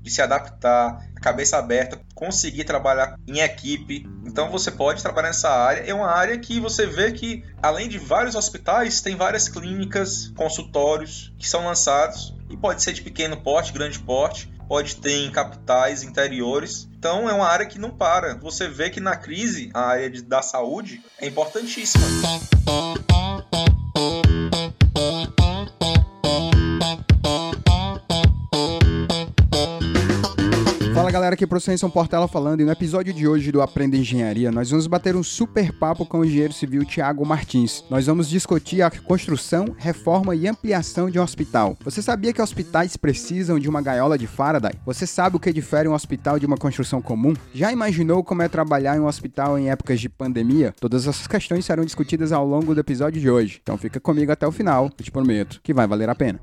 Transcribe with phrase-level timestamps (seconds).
[0.00, 4.08] de se adaptar, cabeça aberta, conseguir trabalhar em equipe.
[4.24, 5.80] Então você pode trabalhar nessa área.
[5.80, 11.32] É uma área que você vê que, além de vários hospitais, tem várias clínicas, consultórios
[11.38, 16.02] que são lançados e pode ser de pequeno porte, grande porte, pode ter em capitais,
[16.02, 16.88] interiores.
[16.98, 18.36] Então é uma área que não para.
[18.38, 22.04] Você vê que na crise, a área de, da saúde é importantíssima.
[31.18, 34.52] Galera, aqui é o São Portela falando e no episódio de hoje do Aprenda Engenharia
[34.52, 37.82] nós vamos bater um super papo com o engenheiro civil Tiago Martins.
[37.90, 41.76] Nós vamos discutir a construção, reforma e ampliação de um hospital.
[41.84, 44.74] Você sabia que hospitais precisam de uma gaiola de Faraday?
[44.86, 47.34] Você sabe o que difere um hospital de uma construção comum?
[47.52, 50.72] Já imaginou como é trabalhar em um hospital em épocas de pandemia?
[50.80, 53.58] Todas essas questões serão discutidas ao longo do episódio de hoje.
[53.60, 56.38] Então fica comigo até o final, eu te prometo que vai valer a pena.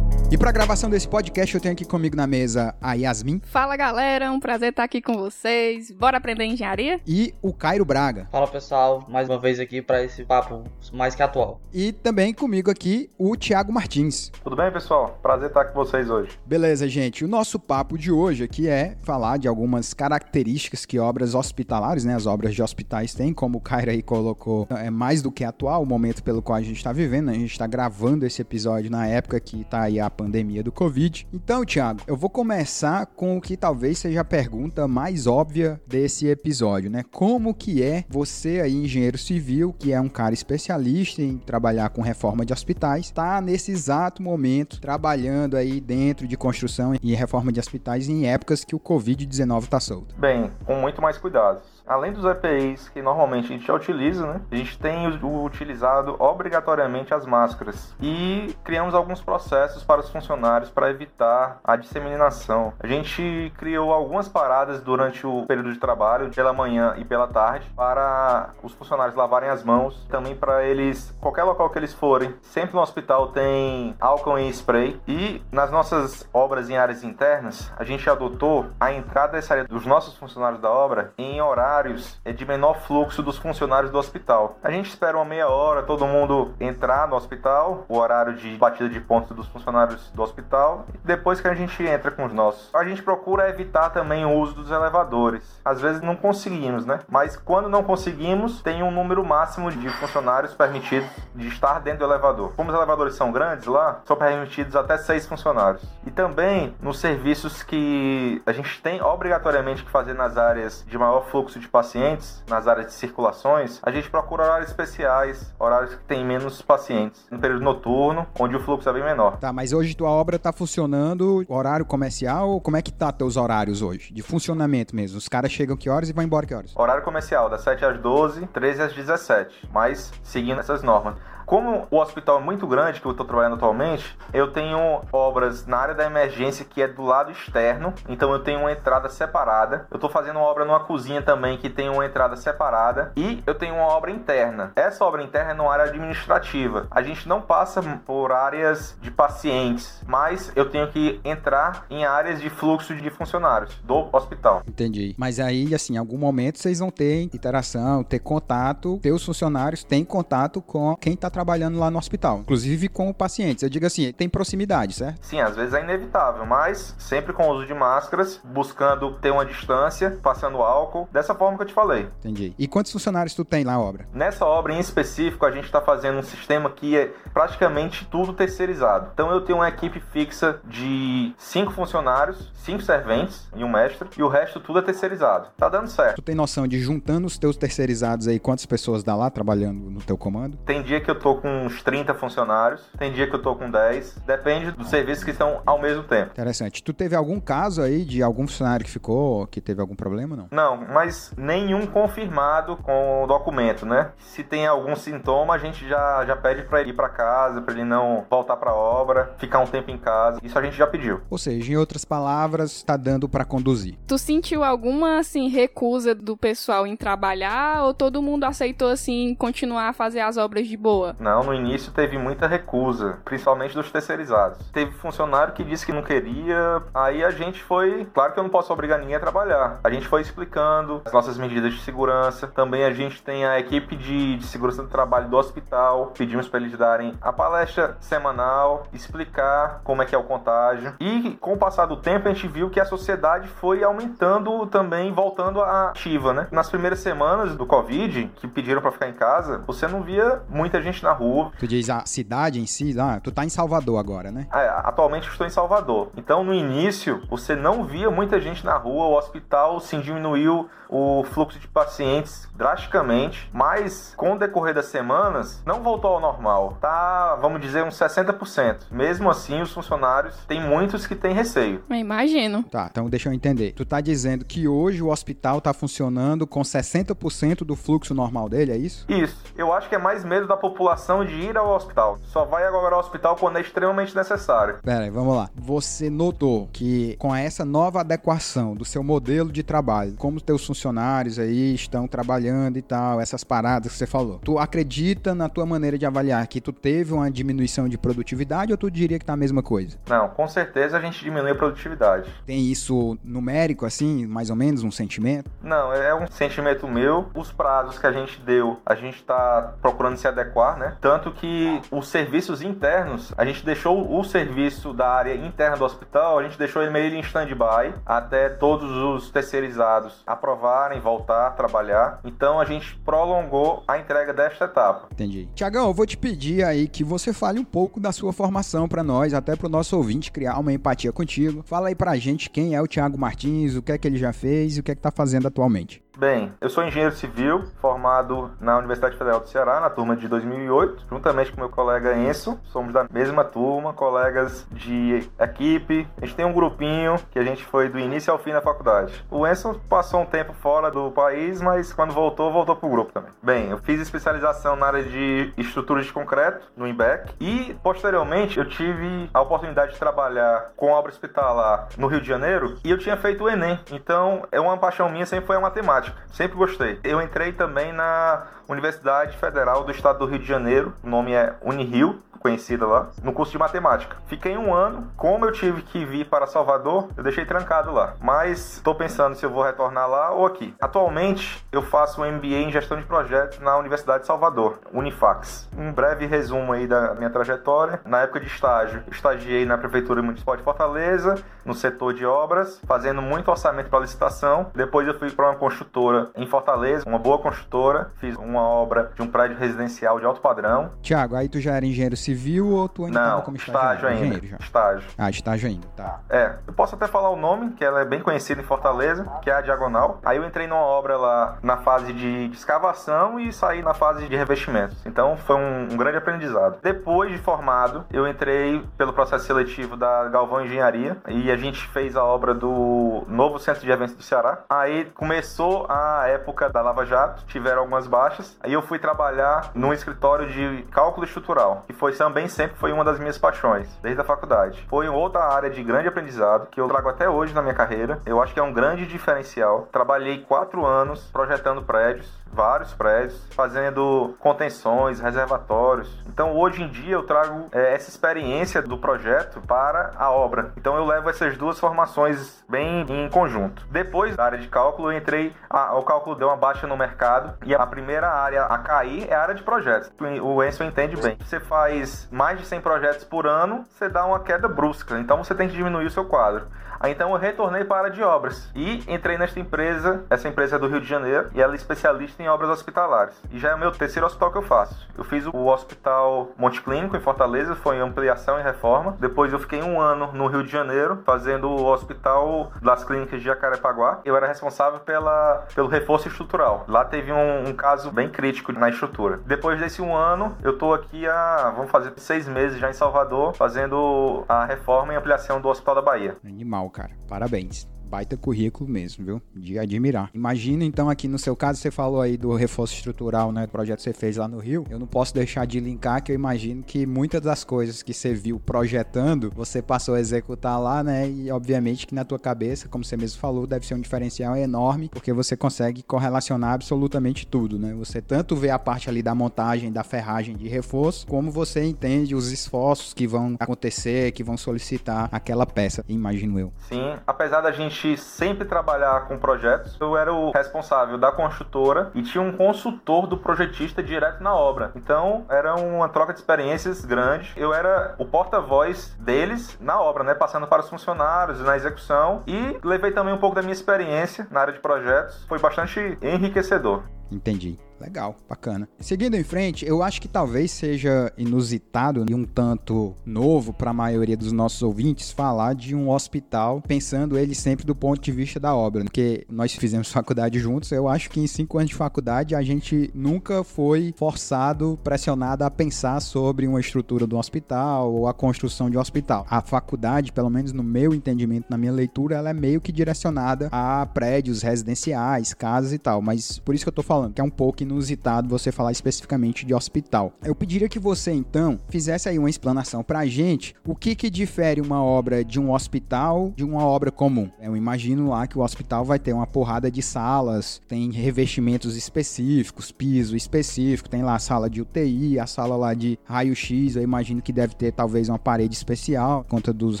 [0.30, 3.40] E para a gravação desse podcast, eu tenho aqui comigo na mesa a Yasmin.
[3.46, 5.90] Fala galera, um prazer estar aqui com vocês.
[5.90, 7.00] Bora aprender engenharia?
[7.06, 8.28] E o Cairo Braga.
[8.30, 11.62] Fala pessoal, mais uma vez aqui para esse papo mais que atual.
[11.72, 14.30] E também comigo aqui o Thiago Martins.
[14.44, 15.18] Tudo bem, pessoal?
[15.22, 16.38] Prazer estar com vocês hoje.
[16.44, 17.24] Beleza, gente.
[17.24, 22.14] O nosso papo de hoje aqui é falar de algumas características que obras hospitalares, né,
[22.14, 25.82] as obras de hospitais têm, como o Cairo aí colocou, é mais do que atual
[25.82, 27.28] o momento pelo qual a gente está vivendo.
[27.28, 27.32] Né?
[27.32, 31.28] A gente está gravando esse episódio na época que está aí a pandemia do Covid.
[31.32, 36.26] Então, Thiago, eu vou começar com o que talvez seja a pergunta mais óbvia desse
[36.26, 37.04] episódio, né?
[37.12, 42.02] Como que é você aí, engenheiro civil, que é um cara especialista em trabalhar com
[42.02, 47.60] reforma de hospitais, tá nesse exato momento trabalhando aí dentro de construção e reforma de
[47.60, 50.16] hospitais em épocas que o Covid-19 tá solto?
[50.18, 54.40] Bem, com muito mais cuidados além dos EPIs que normalmente a gente já utiliza, né,
[54.50, 60.90] a gente tem utilizado obrigatoriamente as máscaras e criamos alguns processos para os funcionários para
[60.90, 62.72] evitar a disseminação.
[62.78, 67.70] A gente criou algumas paradas durante o período de trabalho, pela manhã e pela tarde,
[67.74, 72.74] para os funcionários lavarem as mãos, também para eles, qualquer local que eles forem, sempre
[72.74, 78.08] no hospital tem álcool em spray e nas nossas obras em áreas internas, a gente
[78.08, 82.44] adotou a entrada e saída dos nossos funcionários da obra em horário horários é de
[82.44, 84.58] menor fluxo dos funcionários do hospital.
[84.62, 88.88] A gente espera uma meia hora todo mundo entrar no hospital, o horário de batida
[88.88, 92.74] de pontos dos funcionários do hospital, e depois que a gente entra com os nossos.
[92.74, 95.60] A gente procura evitar também o uso dos elevadores.
[95.64, 97.00] Às vezes não conseguimos, né?
[97.08, 102.12] Mas quando não conseguimos, tem um número máximo de funcionários permitidos de estar dentro do
[102.12, 102.52] elevador.
[102.56, 105.82] Como os elevadores são grandes lá, são permitidos até seis funcionários.
[106.04, 111.26] E também nos serviços que a gente tem obrigatoriamente que fazer nas áreas de maior
[111.26, 116.04] fluxo de de pacientes nas áreas de circulações, a gente procura horários especiais, horários que
[116.04, 119.36] tem menos pacientes, no período noturno, onde o fluxo é bem menor.
[119.36, 123.82] Tá, mas hoje tua obra tá funcionando horário comercial, como é que tá teus horários
[123.82, 124.12] hoje?
[124.12, 126.74] De funcionamento mesmo, os caras chegam que horas e vão embora que horas?
[126.74, 131.16] Horário comercial, das 7 às 12, 13 às 17, mas seguindo essas normas.
[131.48, 134.04] Como o hospital é muito grande que eu estou trabalhando atualmente,
[134.34, 138.60] eu tenho obras na área da emergência que é do lado externo, então eu tenho
[138.60, 139.86] uma entrada separada.
[139.90, 143.54] Eu estou fazendo uma obra numa cozinha também que tem uma entrada separada e eu
[143.54, 144.72] tenho uma obra interna.
[144.76, 146.86] Essa obra interna é numa área administrativa.
[146.90, 152.42] A gente não passa por áreas de pacientes, mas eu tenho que entrar em áreas
[152.42, 154.64] de fluxo de funcionários do hospital.
[154.68, 155.14] Entendi.
[155.16, 159.82] Mas aí, assim, em algum momento vocês vão ter interação, ter contato, ter os funcionários
[159.82, 163.62] têm contato com quem está trabalhando lá no hospital, inclusive com pacientes.
[163.62, 165.24] Eu digo assim, tem proximidade, certo?
[165.24, 169.46] Sim, às vezes é inevitável, mas sempre com o uso de máscaras, buscando ter uma
[169.46, 172.08] distância, passando álcool, dessa forma que eu te falei.
[172.18, 172.52] Entendi.
[172.58, 174.08] E quantos funcionários tu tem na obra?
[174.12, 179.10] Nessa obra em específico, a gente está fazendo um sistema que é praticamente tudo terceirizado.
[179.14, 184.22] Então eu tenho uma equipe fixa de cinco funcionários, cinco serventes e um mestre, e
[184.24, 185.50] o resto tudo é terceirizado.
[185.56, 186.16] Tá dando certo.
[186.16, 190.00] Tu tem noção de juntando os teus terceirizados aí, quantas pessoas dá lá trabalhando no
[190.00, 190.56] teu comando?
[190.66, 193.54] Tem dia que eu tô tô com uns 30 funcionários, tem dia que eu tô
[193.54, 196.30] com 10, depende dos serviços que estão ao mesmo tempo.
[196.30, 196.82] Interessante.
[196.82, 200.48] Tu teve algum caso aí de algum funcionário que ficou, que teve algum problema, não?
[200.50, 204.12] Não, mas nenhum confirmado com o documento, né?
[204.18, 207.74] Se tem algum sintoma, a gente já, já pede para ele ir para casa, para
[207.74, 210.40] ele não voltar para obra, ficar um tempo em casa.
[210.42, 211.20] Isso a gente já pediu.
[211.28, 213.98] Ou seja, em outras palavras, tá dando para conduzir.
[214.06, 219.90] Tu sentiu alguma, assim, recusa do pessoal em trabalhar ou todo mundo aceitou, assim, continuar
[219.90, 221.17] a fazer as obras de boa?
[221.18, 224.58] Não, no início teve muita recusa, principalmente dos terceirizados.
[224.72, 228.06] Teve funcionário que disse que não queria, aí a gente foi.
[228.14, 229.80] Claro que eu não posso obrigar ninguém a trabalhar.
[229.82, 232.46] A gente foi explicando as nossas medidas de segurança.
[232.46, 236.12] Também a gente tem a equipe de, de segurança do trabalho do hospital.
[236.16, 240.94] Pedimos para eles darem a palestra semanal, explicar como é que é o contágio.
[241.00, 245.12] E com o passar do tempo, a gente viu que a sociedade foi aumentando também,
[245.12, 246.48] voltando à ativa, né?
[246.50, 250.80] Nas primeiras semanas do Covid, que pediram para ficar em casa, você não via muita
[250.80, 251.52] gente na rua.
[251.58, 254.46] Tu diz a cidade em si, lá, tu tá em Salvador agora, né?
[254.52, 256.10] É, atualmente eu estou em Salvador.
[256.16, 261.22] Então, no início, você não via muita gente na rua, o hospital se diminuiu o
[261.24, 266.78] fluxo de pacientes drasticamente, mas com o decorrer das semanas não voltou ao normal.
[266.80, 268.84] Tá, vamos dizer, uns 60%.
[268.90, 271.82] Mesmo assim, os funcionários tem muitos que têm receio.
[271.88, 272.62] Eu imagino.
[272.64, 273.72] Tá, então deixa eu entender.
[273.72, 278.72] Tu tá dizendo que hoje o hospital tá funcionando com 60% do fluxo normal dele,
[278.72, 279.04] é isso?
[279.08, 279.36] Isso.
[279.56, 280.87] Eu acho que é mais medo da população
[281.24, 282.18] de ir ao hospital.
[282.26, 284.78] Só vai agora ao hospital quando é extremamente necessário.
[284.82, 285.50] Pera aí, vamos lá.
[285.54, 291.38] Você notou que com essa nova adequação do seu modelo de trabalho, como teus funcionários
[291.38, 295.98] aí estão trabalhando e tal, essas paradas que você falou, tu acredita na tua maneira
[295.98, 299.36] de avaliar que tu teve uma diminuição de produtividade ou tu diria que tá a
[299.36, 299.98] mesma coisa?
[300.08, 302.32] Não, com certeza a gente diminui a produtividade.
[302.46, 305.50] Tem isso numérico, assim, mais ou menos, um sentimento?
[305.62, 307.28] Não, é um sentimento meu.
[307.34, 310.96] Os prazos que a gente deu, a gente está procurando se adequar, né?
[311.00, 316.38] Tanto que os serviços internos, a gente deixou o serviço da área interna do hospital,
[316.38, 322.20] a gente deixou ele meio em stand-by até todos os terceirizados aprovarem, voltar trabalhar.
[322.24, 325.08] Então a gente prolongou a entrega desta etapa.
[325.12, 325.48] Entendi.
[325.54, 329.02] Tiagão, eu vou te pedir aí que você fale um pouco da sua formação para
[329.02, 331.62] nós, até para o nosso ouvinte criar uma empatia contigo.
[331.66, 334.32] Fala aí pra gente quem é o Thiago Martins, o que é que ele já
[334.32, 336.02] fez e o que é que tá fazendo atualmente.
[336.18, 341.06] Bem, eu sou engenheiro civil, formado na Universidade Federal do Ceará, na turma de 2008,
[341.08, 342.58] juntamente com meu colega Enzo.
[342.64, 346.08] Somos da mesma turma, colegas de equipe.
[346.20, 349.24] A gente tem um grupinho que a gente foi do início ao fim da faculdade.
[349.30, 353.30] O Enzo passou um tempo fora do país, mas quando voltou, voltou pro grupo também.
[353.40, 358.68] Bem, eu fiz especialização na área de estruturas de concreto, no IMBEC, e posteriormente eu
[358.68, 363.16] tive a oportunidade de trabalhar com obra hospitalar no Rio de Janeiro, e eu tinha
[363.16, 363.78] feito o Enem.
[363.92, 366.07] Então, é uma paixão minha sempre foi a matemática.
[366.32, 366.98] Sempre gostei.
[367.02, 371.54] Eu entrei também na Universidade Federal do Estado do Rio de Janeiro, o nome é
[371.62, 374.16] Unirio, conhecida lá, no curso de matemática.
[374.26, 378.14] Fiquei um ano, como eu tive que vir para Salvador, eu deixei trancado lá.
[378.20, 380.74] Mas estou pensando se eu vou retornar lá ou aqui.
[380.80, 385.68] Atualmente, eu faço um MBA em gestão de projetos na Universidade de Salvador, Unifax.
[385.76, 388.00] Um breve resumo aí da minha trajetória.
[388.04, 393.20] Na época de estágio, estagiei na Prefeitura Municipal de Fortaleza, no setor de obras, fazendo
[393.20, 394.70] muito orçamento para licitação.
[394.74, 399.22] Depois eu fui para uma construtora em Fortaleza, uma boa construtora, fiz uma obra de
[399.22, 400.90] um prédio residencial de alto padrão.
[401.02, 403.94] Tiago, aí tu já era engenheiro civil ou tu ainda Não, como estagiário?
[403.96, 404.24] estágio ainda.
[404.26, 404.56] Engenheiro já.
[404.58, 405.08] Estágio.
[405.16, 406.20] Ah, estágio ainda, tá.
[406.28, 409.50] É, eu posso até falar o nome, que ela é bem conhecida em Fortaleza, que
[409.50, 410.18] é a Diagonal.
[410.24, 414.36] Aí eu entrei numa obra lá na fase de escavação e saí na fase de
[414.36, 414.96] revestimentos.
[415.06, 416.78] Então foi um, um grande aprendizado.
[416.82, 422.16] Depois de formado, eu entrei pelo processo seletivo da Galvão Engenharia e a gente fez
[422.16, 424.60] a obra do novo centro de eventos do Ceará.
[424.68, 428.47] Aí começou a época da Lava Jato, tiveram algumas baixas.
[428.60, 433.04] Aí eu fui trabalhar num escritório de cálculo estrutural, que foi também sempre foi uma
[433.04, 434.84] das minhas paixões, desde a faculdade.
[434.88, 438.20] Foi outra área de grande aprendizado que eu trago até hoje na minha carreira.
[438.26, 439.88] Eu acho que é um grande diferencial.
[439.92, 446.08] Trabalhei quatro anos projetando prédios, vários prédios, fazendo contenções, reservatórios.
[446.26, 450.72] Então hoje em dia eu trago é, essa experiência do projeto para a obra.
[450.76, 453.86] Então eu levo essas duas formações bem em conjunto.
[453.90, 455.54] Depois da área de cálculo, eu entrei.
[455.68, 459.34] A, o cálculo deu uma baixa no mercado e a primeira área a cair é
[459.34, 460.10] a área de projetos.
[460.42, 461.36] O Enzo entende bem.
[461.40, 465.18] Você faz mais de 100 projetos por ano, você dá uma queda brusca.
[465.18, 466.66] Então você tem que diminuir o seu quadro.
[467.04, 470.78] Então eu retornei para a área de obras e entrei nesta empresa, essa empresa é
[470.78, 473.34] do Rio de Janeiro, e ela é especialista em obras hospitalares.
[473.50, 475.08] E já é o meu terceiro hospital que eu faço.
[475.16, 479.16] Eu fiz o Hospital Monte Clínico em Fortaleza, foi em ampliação e reforma.
[479.18, 483.46] Depois eu fiquei um ano no Rio de Janeiro, fazendo o Hospital das Clínicas de
[483.46, 484.20] Jacarepaguá.
[484.24, 486.84] Eu era responsável pela, pelo reforço estrutural.
[486.88, 489.40] Lá teve um, um caso bem crítico na estrutura.
[489.46, 493.54] Depois desse um ano, eu tô aqui há, vamos fazer seis meses já em Salvador,
[493.54, 496.36] fazendo a reforma e ampliação do Hospital da Bahia.
[496.44, 497.16] Animal, cara.
[497.28, 499.42] Parabéns baita currículo mesmo, viu?
[499.54, 500.30] De admirar.
[500.34, 503.66] Imagina então aqui no seu caso, você falou aí do reforço estrutural, né?
[503.66, 504.84] Do projeto que você fez lá no Rio.
[504.90, 508.34] Eu não posso deixar de linkar que eu imagino que muitas das coisas que você
[508.34, 511.28] viu projetando, você passou a executar lá, né?
[511.28, 515.08] E obviamente que na tua cabeça, como você mesmo falou, deve ser um diferencial enorme,
[515.08, 517.94] porque você consegue correlacionar absolutamente tudo, né?
[517.94, 522.34] Você tanto vê a parte ali da montagem, da ferragem de reforço, como você entende
[522.34, 526.72] os esforços que vão acontecer, que vão solicitar aquela peça, imagino eu.
[526.88, 532.10] Sim, apesar da gente gente sempre trabalhar com projetos, eu era o responsável da construtora
[532.14, 534.92] e tinha um consultor do projetista direto na obra.
[534.94, 537.52] Então era uma troca de experiências grande.
[537.56, 540.34] Eu era o porta-voz deles na obra, né?
[540.34, 544.60] Passando para os funcionários na execução e levei também um pouco da minha experiência na
[544.60, 545.44] área de projetos.
[545.48, 547.02] Foi bastante enriquecedor.
[547.30, 547.78] Entendi.
[548.00, 548.88] Legal, bacana.
[549.00, 553.94] Seguindo em frente, eu acho que talvez seja inusitado e um tanto novo para a
[553.94, 558.60] maioria dos nossos ouvintes falar de um hospital pensando ele sempre do ponto de vista
[558.60, 560.92] da obra, porque nós fizemos faculdade juntos.
[560.92, 565.70] Eu acho que em cinco anos de faculdade a gente nunca foi forçado, pressionado a
[565.70, 569.44] pensar sobre uma estrutura do hospital ou a construção de um hospital.
[569.50, 573.68] A faculdade, pelo menos no meu entendimento, na minha leitura, ela é meio que direcionada
[573.72, 576.22] a prédios residenciais, casas e tal.
[576.22, 579.64] Mas por isso que eu tô falando que é um pouco inusitado você falar especificamente
[579.64, 580.32] de hospital.
[580.44, 584.80] Eu pediria que você então fizesse aí uma explanação pra gente o que que difere
[584.80, 587.50] uma obra de um hospital de uma obra comum.
[587.60, 592.92] Eu imagino lá que o hospital vai ter uma porrada de salas, tem revestimentos específicos,
[592.92, 597.42] piso específico, tem lá a sala de UTI, a sala lá de raio-x, eu imagino
[597.42, 600.00] que deve ter talvez uma parede especial, conta dos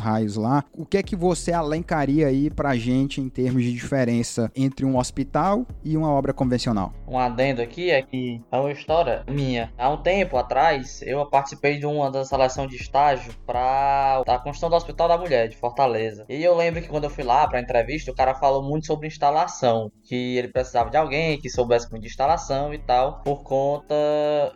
[0.00, 0.64] raios lá.
[0.76, 4.96] O que é que você alencaria aí pra gente em termos de diferença entre um
[4.98, 6.92] hospital e uma obra convencional?
[7.08, 9.72] Um adendo aqui é que é uma história minha.
[9.78, 14.70] Há um tempo atrás, eu participei de uma da seleção de estágio para a construção
[14.70, 16.26] do Hospital da Mulher de Fortaleza.
[16.28, 19.06] E eu lembro que quando eu fui lá para entrevista, o cara falou muito sobre
[19.06, 23.94] instalação, que ele precisava de alguém que soubesse muito de instalação e tal, por conta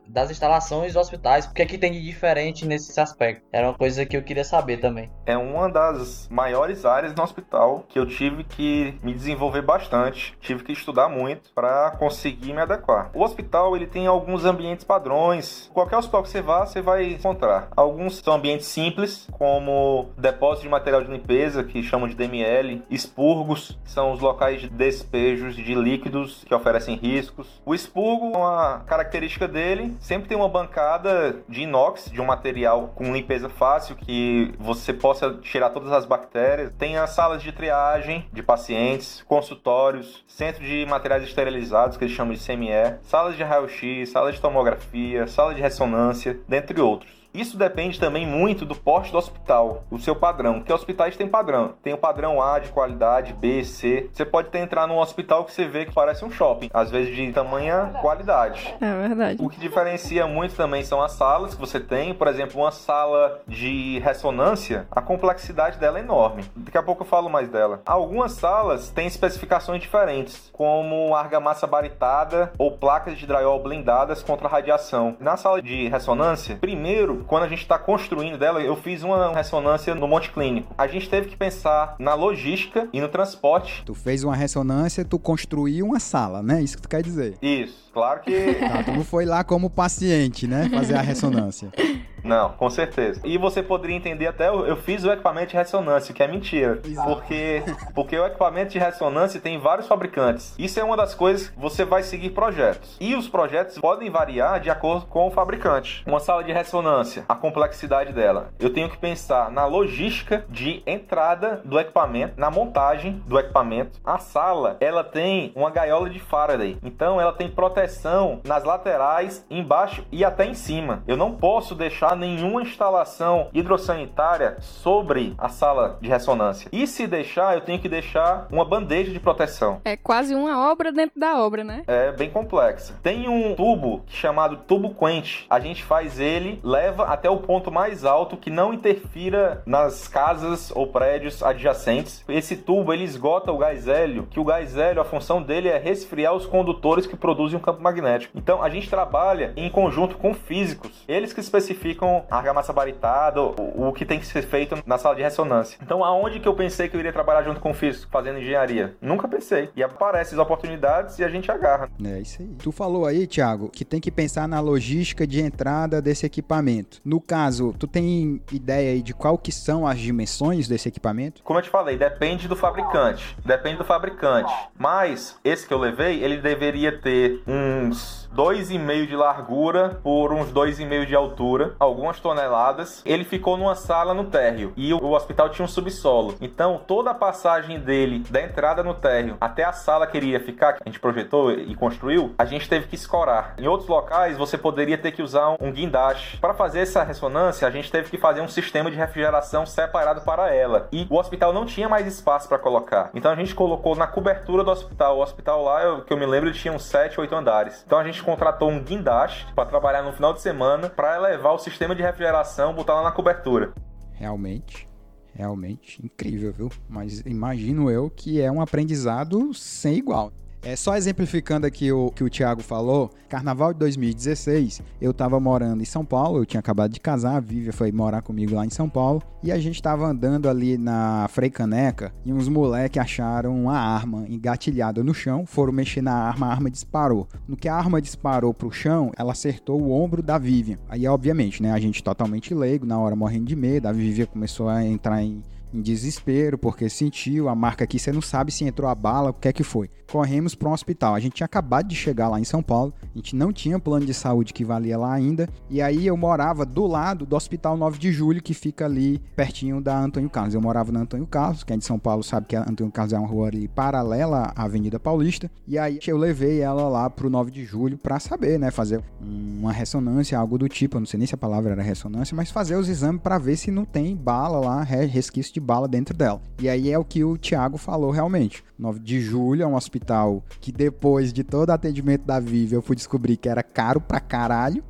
[0.07, 1.47] das instalações dos hospitais.
[1.47, 3.47] O que que tem de diferente nesse aspecto?
[3.53, 5.11] Era uma coisa que eu queria saber também.
[5.25, 10.65] É uma das maiores áreas no hospital que eu tive que me desenvolver bastante, tive
[10.65, 13.11] que estudar muito para conseguir conseguir me adequar.
[13.15, 15.71] O hospital ele tem alguns ambientes padrões.
[15.73, 17.69] Qualquer hospital que você vá, você vai encontrar.
[17.77, 23.79] Alguns são ambientes simples, como depósito de material de limpeza, que chamam de DML, expurgos,
[23.85, 27.63] que são os locais de despejos de líquidos que oferecem riscos.
[27.65, 33.13] O expurgo, uma característica dele, sempre tem uma bancada de inox, de um material com
[33.13, 36.73] limpeza fácil, que você possa tirar todas as bactérias.
[36.77, 42.32] Tem as salas de triagem de pacientes, consultórios, centro de materiais esterilizados, que eles chamam
[42.33, 47.22] de CME, salas de raio-x, salas de tomografia, sala de ressonância, dentre outros.
[47.35, 51.73] Isso depende também muito do porte do hospital, o seu padrão, porque hospitais têm padrão.
[51.83, 54.11] Tem o padrão A de qualidade, B, C.
[54.13, 57.15] Você pode ter entrar num hospital que você vê que parece um shopping, às vezes
[57.15, 58.75] de tamanha qualidade.
[58.81, 59.43] É verdade.
[59.43, 62.13] O que diferencia muito também são as salas que você tem.
[62.13, 66.45] Por exemplo, uma sala de ressonância, a complexidade dela é enorme.
[66.55, 67.81] Daqui a pouco eu falo mais dela.
[67.87, 75.17] Algumas salas têm especificações diferentes, como argamassa baritada ou placas de drywall blindadas contra radiação.
[75.19, 79.95] Na sala de ressonância, primeiro quando a gente está construindo dela, eu fiz uma ressonância
[79.95, 80.75] no Monte Clínico.
[80.77, 83.83] A gente teve que pensar na logística e no transporte.
[83.85, 86.63] Tu fez uma ressonância, tu construiu uma sala, né?
[86.63, 87.37] Isso que tu quer dizer.
[87.41, 88.55] Isso, claro que.
[88.55, 90.69] Tá, tu não foi lá como paciente, né?
[90.69, 91.73] Fazer a ressonância.
[92.25, 93.21] Não, com certeza.
[93.25, 96.81] E você poderia entender até, eu fiz o equipamento de ressonância, que é mentira.
[97.05, 97.63] Porque,
[97.95, 100.55] porque o equipamento de ressonância tem vários fabricantes.
[100.59, 102.97] Isso é uma das coisas que você vai seguir projetos.
[103.01, 106.03] E os projetos podem variar de acordo com o fabricante.
[106.07, 108.51] Uma sala de ressonância, a complexidade dela.
[108.59, 114.01] Eu tenho que pensar na logística de entrada do equipamento, na montagem do equipamento.
[114.05, 116.79] A sala, ela tem uma gaiola de Faraday.
[116.83, 121.03] Então ela tem proteção nas laterais, embaixo e até em cima.
[121.07, 126.69] Eu não posso deixar há nenhuma instalação hidrossanitária sobre a sala de ressonância.
[126.73, 129.81] E se deixar, eu tenho que deixar uma bandeja de proteção.
[129.85, 131.83] É quase uma obra dentro da obra, né?
[131.87, 132.99] É bem complexa.
[133.03, 135.47] Tem um tubo chamado tubo quente.
[135.49, 140.71] A gente faz ele, leva até o ponto mais alto que não interfira nas casas
[140.75, 142.25] ou prédios adjacentes.
[142.29, 145.79] Esse tubo ele esgota o gás hélio, que o gás hélio, a função dele é
[145.79, 148.37] resfriar os condutores que produzem um campo magnético.
[148.37, 153.89] Então a gente trabalha em conjunto com físicos, eles que especificam a argamassa baritada, o,
[153.89, 155.79] o que tem que ser feito na sala de ressonância.
[155.83, 158.97] Então aonde que eu pensei que eu iria trabalhar junto com o físico, fazendo engenharia?
[159.01, 159.71] Nunca pensei.
[159.77, 161.91] E aparecem as oportunidades e a gente agarra.
[162.05, 162.49] É isso aí.
[162.63, 167.01] Tu falou aí, Thiago, que tem que pensar na logística de entrada desse equipamento.
[167.05, 171.43] No caso, tu tem ideia aí de qual que são as dimensões desse equipamento?
[171.43, 173.37] Como eu te falei, depende do fabricante.
[173.45, 174.53] Depende do fabricante.
[174.79, 181.07] Mas esse que eu levei, ele deveria ter uns 2,5 de largura por uns 2,5
[181.07, 183.03] de altura, algumas toneladas.
[183.05, 186.35] Ele ficou numa sala no térreo e o hospital tinha um subsolo.
[186.41, 190.41] Então, toda a passagem dele da entrada no térreo até a sala que ele ia
[190.41, 193.55] ficar, que a gente projetou e construiu, a gente teve que escorar.
[193.59, 196.39] Em outros locais, você poderia ter que usar um guindaste.
[196.39, 200.55] Para fazer essa ressonância, a gente teve que fazer um sistema de refrigeração separado para
[200.55, 200.89] ela.
[200.93, 203.11] E o hospital não tinha mais espaço para colocar.
[203.15, 205.19] Então, a gente colocou na cobertura do hospital.
[205.19, 207.83] O hospital lá, eu, que eu me lembro, tinha uns 7, 8 andares.
[207.87, 211.59] Então, a gente contratou um guindaste para trabalhar no final de semana para elevar o
[211.59, 213.73] sistema de refrigeração, botar lá na cobertura.
[214.13, 214.89] Realmente,
[215.35, 216.71] realmente incrível, viu?
[216.89, 220.33] Mas imagino eu que é um aprendizado sem igual.
[220.65, 225.83] É, só exemplificando aqui o que o Thiago falou, carnaval de 2016, eu tava morando
[225.83, 228.71] em São Paulo, eu tinha acabado de casar, a Vívia foi morar comigo lá em
[228.71, 233.61] São Paulo, e a gente tava andando ali na Frei Caneca, e uns moleques acharam
[233.61, 237.27] uma arma engatilhada no chão, foram mexer na arma, a arma disparou.
[237.49, 240.79] No que a arma disparou pro chão, ela acertou o ombro da Vivian.
[240.89, 244.69] Aí, obviamente, né, a gente totalmente leigo, na hora morrendo de medo, a Vivian começou
[244.69, 245.43] a entrar em
[245.73, 249.35] em desespero, porque sentiu a marca aqui, você não sabe se entrou a bala, o
[249.35, 249.89] que é que foi.
[250.11, 251.15] Corremos para um hospital.
[251.15, 254.05] A gente tinha acabado de chegar lá em São Paulo, a gente não tinha plano
[254.05, 257.99] de saúde que valia lá ainda, e aí eu morava do lado do Hospital 9
[257.99, 260.55] de Julho, que fica ali pertinho da Antônio Carlos.
[260.55, 263.13] Eu morava na Antônio Carlos, quem é de São Paulo sabe que a Antônio Carlos
[263.13, 267.31] é uma rua ali paralela à Avenida Paulista, e aí eu levei ela lá pro
[267.31, 271.19] 9 de Julho para saber, né, fazer uma ressonância, algo do tipo, eu não sei
[271.19, 274.15] nem se a palavra era ressonância, mas fazer os exames para ver se não tem
[274.15, 276.41] bala lá, resquício de bala dentro dela.
[276.61, 278.63] E aí é o que o Thiago falou realmente.
[278.79, 282.97] 9 de julho é um hospital que depois de todo atendimento da Vivi eu fui
[282.97, 284.85] descobrir que era caro pra caralho.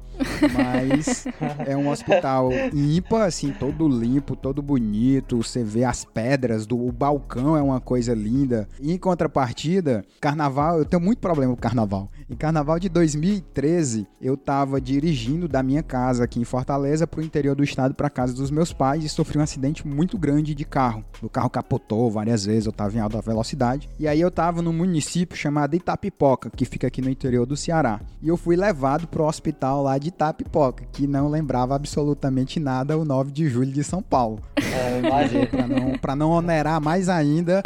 [0.53, 1.27] Mas
[1.67, 5.43] é um hospital ímpar, assim, todo limpo, todo bonito.
[5.43, 8.69] Você vê as pedras do o balcão, é uma coisa linda.
[8.81, 12.09] E em contrapartida, carnaval, eu tenho muito problema com carnaval.
[12.29, 17.55] Em carnaval de 2013, eu tava dirigindo da minha casa aqui em Fortaleza pro interior
[17.55, 21.05] do estado para casa dos meus pais e sofri um acidente muito grande de carro.
[21.21, 23.89] O carro capotou várias vezes, eu tava em alta velocidade.
[23.99, 28.01] E aí eu tava num município chamado Itapipoca, que fica aqui no interior do Ceará.
[28.23, 33.05] E eu fui levado pro hospital lá de Itapipoca, que não lembrava absolutamente nada o
[33.05, 34.41] 9 de julho de São Paulo.
[34.57, 35.47] É, imagina.
[35.47, 37.63] pra, não, pra não onerar mais ainda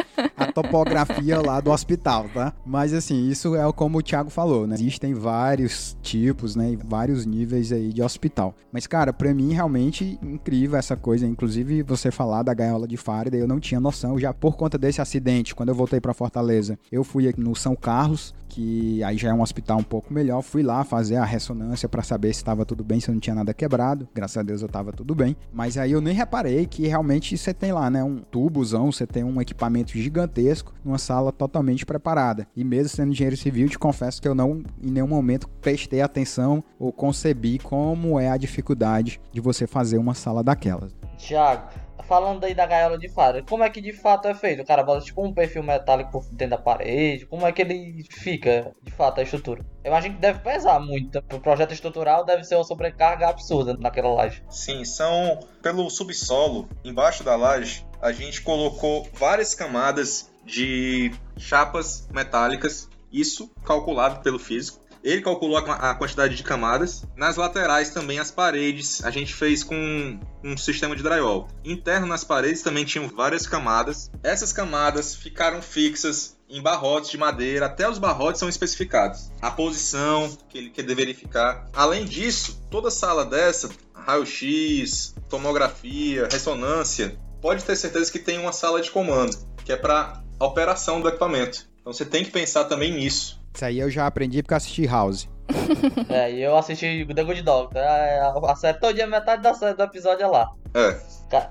[0.52, 2.52] topografia lá do hospital, tá?
[2.64, 4.74] Mas assim, isso é como o Thiago falou, né?
[4.74, 6.76] Existem vários tipos, né?
[6.85, 8.54] Vários níveis aí de hospital.
[8.72, 11.26] Mas, cara, pra mim, realmente incrível essa coisa.
[11.26, 14.18] Inclusive, você falar da gaiola de Faraday, eu não tinha noção.
[14.18, 17.74] Já por conta desse acidente, quando eu voltei pra Fortaleza, eu fui aqui no São
[17.74, 20.42] Carlos, que aí já é um hospital um pouco melhor.
[20.42, 23.52] Fui lá fazer a ressonância para saber se estava tudo bem, se não tinha nada
[23.52, 24.09] quebrado.
[24.14, 25.37] Graças a Deus eu tava tudo bem.
[25.52, 29.24] Mas aí eu nem reparei que realmente você tem lá, né, um tubozão, você tem
[29.24, 29.92] um equipamento
[30.37, 32.46] gigantesco numa sala totalmente preparada.
[32.55, 36.62] E mesmo sendo engenheiro civil, te confesso que eu não em nenhum momento prestei atenção
[36.79, 40.94] ou concebi como é a dificuldade de você fazer uma sala daquelas.
[41.16, 41.70] Tiago,
[42.07, 44.62] falando aí da gaiola de faro, como é que de fato é feito?
[44.62, 48.05] O cara bota tipo um perfil metálico por dentro da parede, como é que ele
[48.11, 49.64] fica de fato a estrutura?
[49.83, 51.18] Eu imagino que deve pesar muito.
[51.33, 54.42] O projeto estrutural deve ser uma sobrecarga absurda naquela laje.
[54.49, 62.88] Sim, são pelo subsolo, embaixo da laje, a gente colocou várias camadas de chapas metálicas,
[63.12, 64.87] isso calculado pelo físico.
[65.02, 67.04] Ele calculou a quantidade de camadas.
[67.14, 71.46] Nas laterais também as paredes a gente fez com um sistema de drywall.
[71.64, 74.11] Interno nas paredes também tinham várias camadas.
[74.20, 79.30] Essas camadas ficaram fixas em barrotes de madeira, até os barrotes são especificados.
[79.40, 81.68] A posição que ele, que ele deveria ficar.
[81.72, 88.80] Além disso, toda sala dessa, raio-x, tomografia, ressonância, pode ter certeza que tem uma sala
[88.80, 91.64] de comando, que é para operação do equipamento.
[91.80, 93.40] Então você tem que pensar também nisso.
[93.54, 95.28] Isso aí eu já aprendi porque eu assisti House.
[96.11, 97.80] é, e eu assisti The Good Doctor.
[97.80, 100.50] A, a série todo dia, metade da série do episódio é lá.
[100.74, 100.98] É.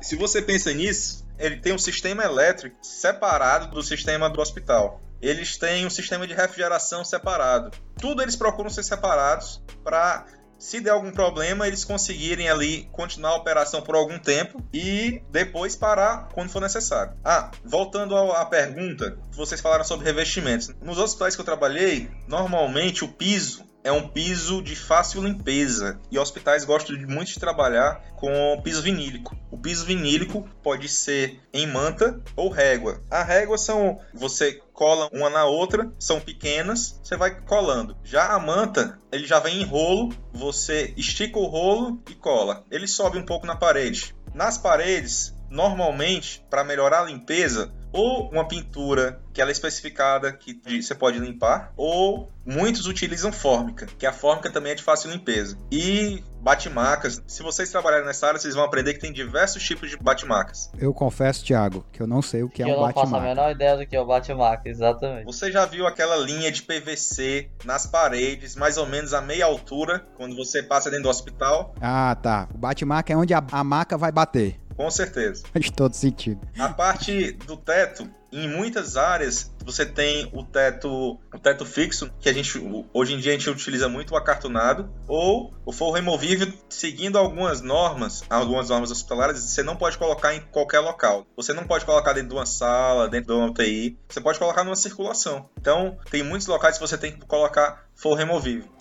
[0.02, 5.00] Se você pensa nisso, ele tem um sistema elétrico separado do sistema do hospital.
[5.22, 7.72] Eles têm um sistema de refrigeração separado.
[7.98, 10.26] Tudo eles procuram ser separados para
[10.58, 15.76] se der algum problema, eles conseguirem ali continuar a operação por algum tempo e depois
[15.76, 17.14] parar quando for necessário.
[17.24, 20.72] Ah, voltando à pergunta, vocês falaram sobre revestimentos.
[20.82, 26.18] Nos hospitais que eu trabalhei, normalmente o piso é um piso de fácil limpeza e
[26.18, 29.38] hospitais gostam muito de trabalhar com piso vinílico.
[29.52, 33.04] O piso vinílico pode ser em manta ou régua.
[33.12, 37.98] A régua são você cola uma na outra, são pequenas, você vai colando.
[38.04, 42.64] Já a manta, ele já vem em rolo, você estica o rolo e cola.
[42.70, 44.14] Ele sobe um pouco na parede.
[44.34, 50.60] Nas paredes, normalmente, para melhorar a limpeza, ou uma pintura que ela é especificada que
[50.82, 55.58] você pode limpar, ou muitos utilizam fórmica, que a fórmica também é de fácil limpeza.
[55.72, 59.98] E batimacas, se vocês trabalharem nessa área, vocês vão aprender que tem diversos tipos de
[59.98, 60.70] batimacas.
[60.78, 63.00] Eu confesso, Thiago, que eu não sei o que, que é um batimaca.
[63.00, 65.26] Eu não faço a menor ideia do que é o batimaca, exatamente.
[65.26, 70.06] Você já viu aquela linha de PVC nas paredes, mais ou menos a meia altura,
[70.16, 71.74] quando você passa dentro do hospital?
[71.82, 72.48] Ah, tá.
[72.54, 74.60] O batimaca é onde a, a maca vai bater.
[74.76, 75.44] Com certeza.
[75.52, 76.42] Faz todo sentido.
[76.60, 82.28] A parte do teto, em muitas áreas, você tem o teto, o teto fixo, que
[82.28, 82.62] a gente
[82.94, 87.62] hoje em dia a gente utiliza muito o acartonado, ou o forro removível, seguindo algumas
[87.62, 91.26] normas, algumas normas hospitalares, você não pode colocar em qualquer local.
[91.38, 94.64] Você não pode colocar dentro de uma sala, dentro de uma UTI, você pode colocar
[94.64, 95.50] numa circulação.
[95.58, 98.75] Então, tem muitos locais que você tem que colocar forro removível.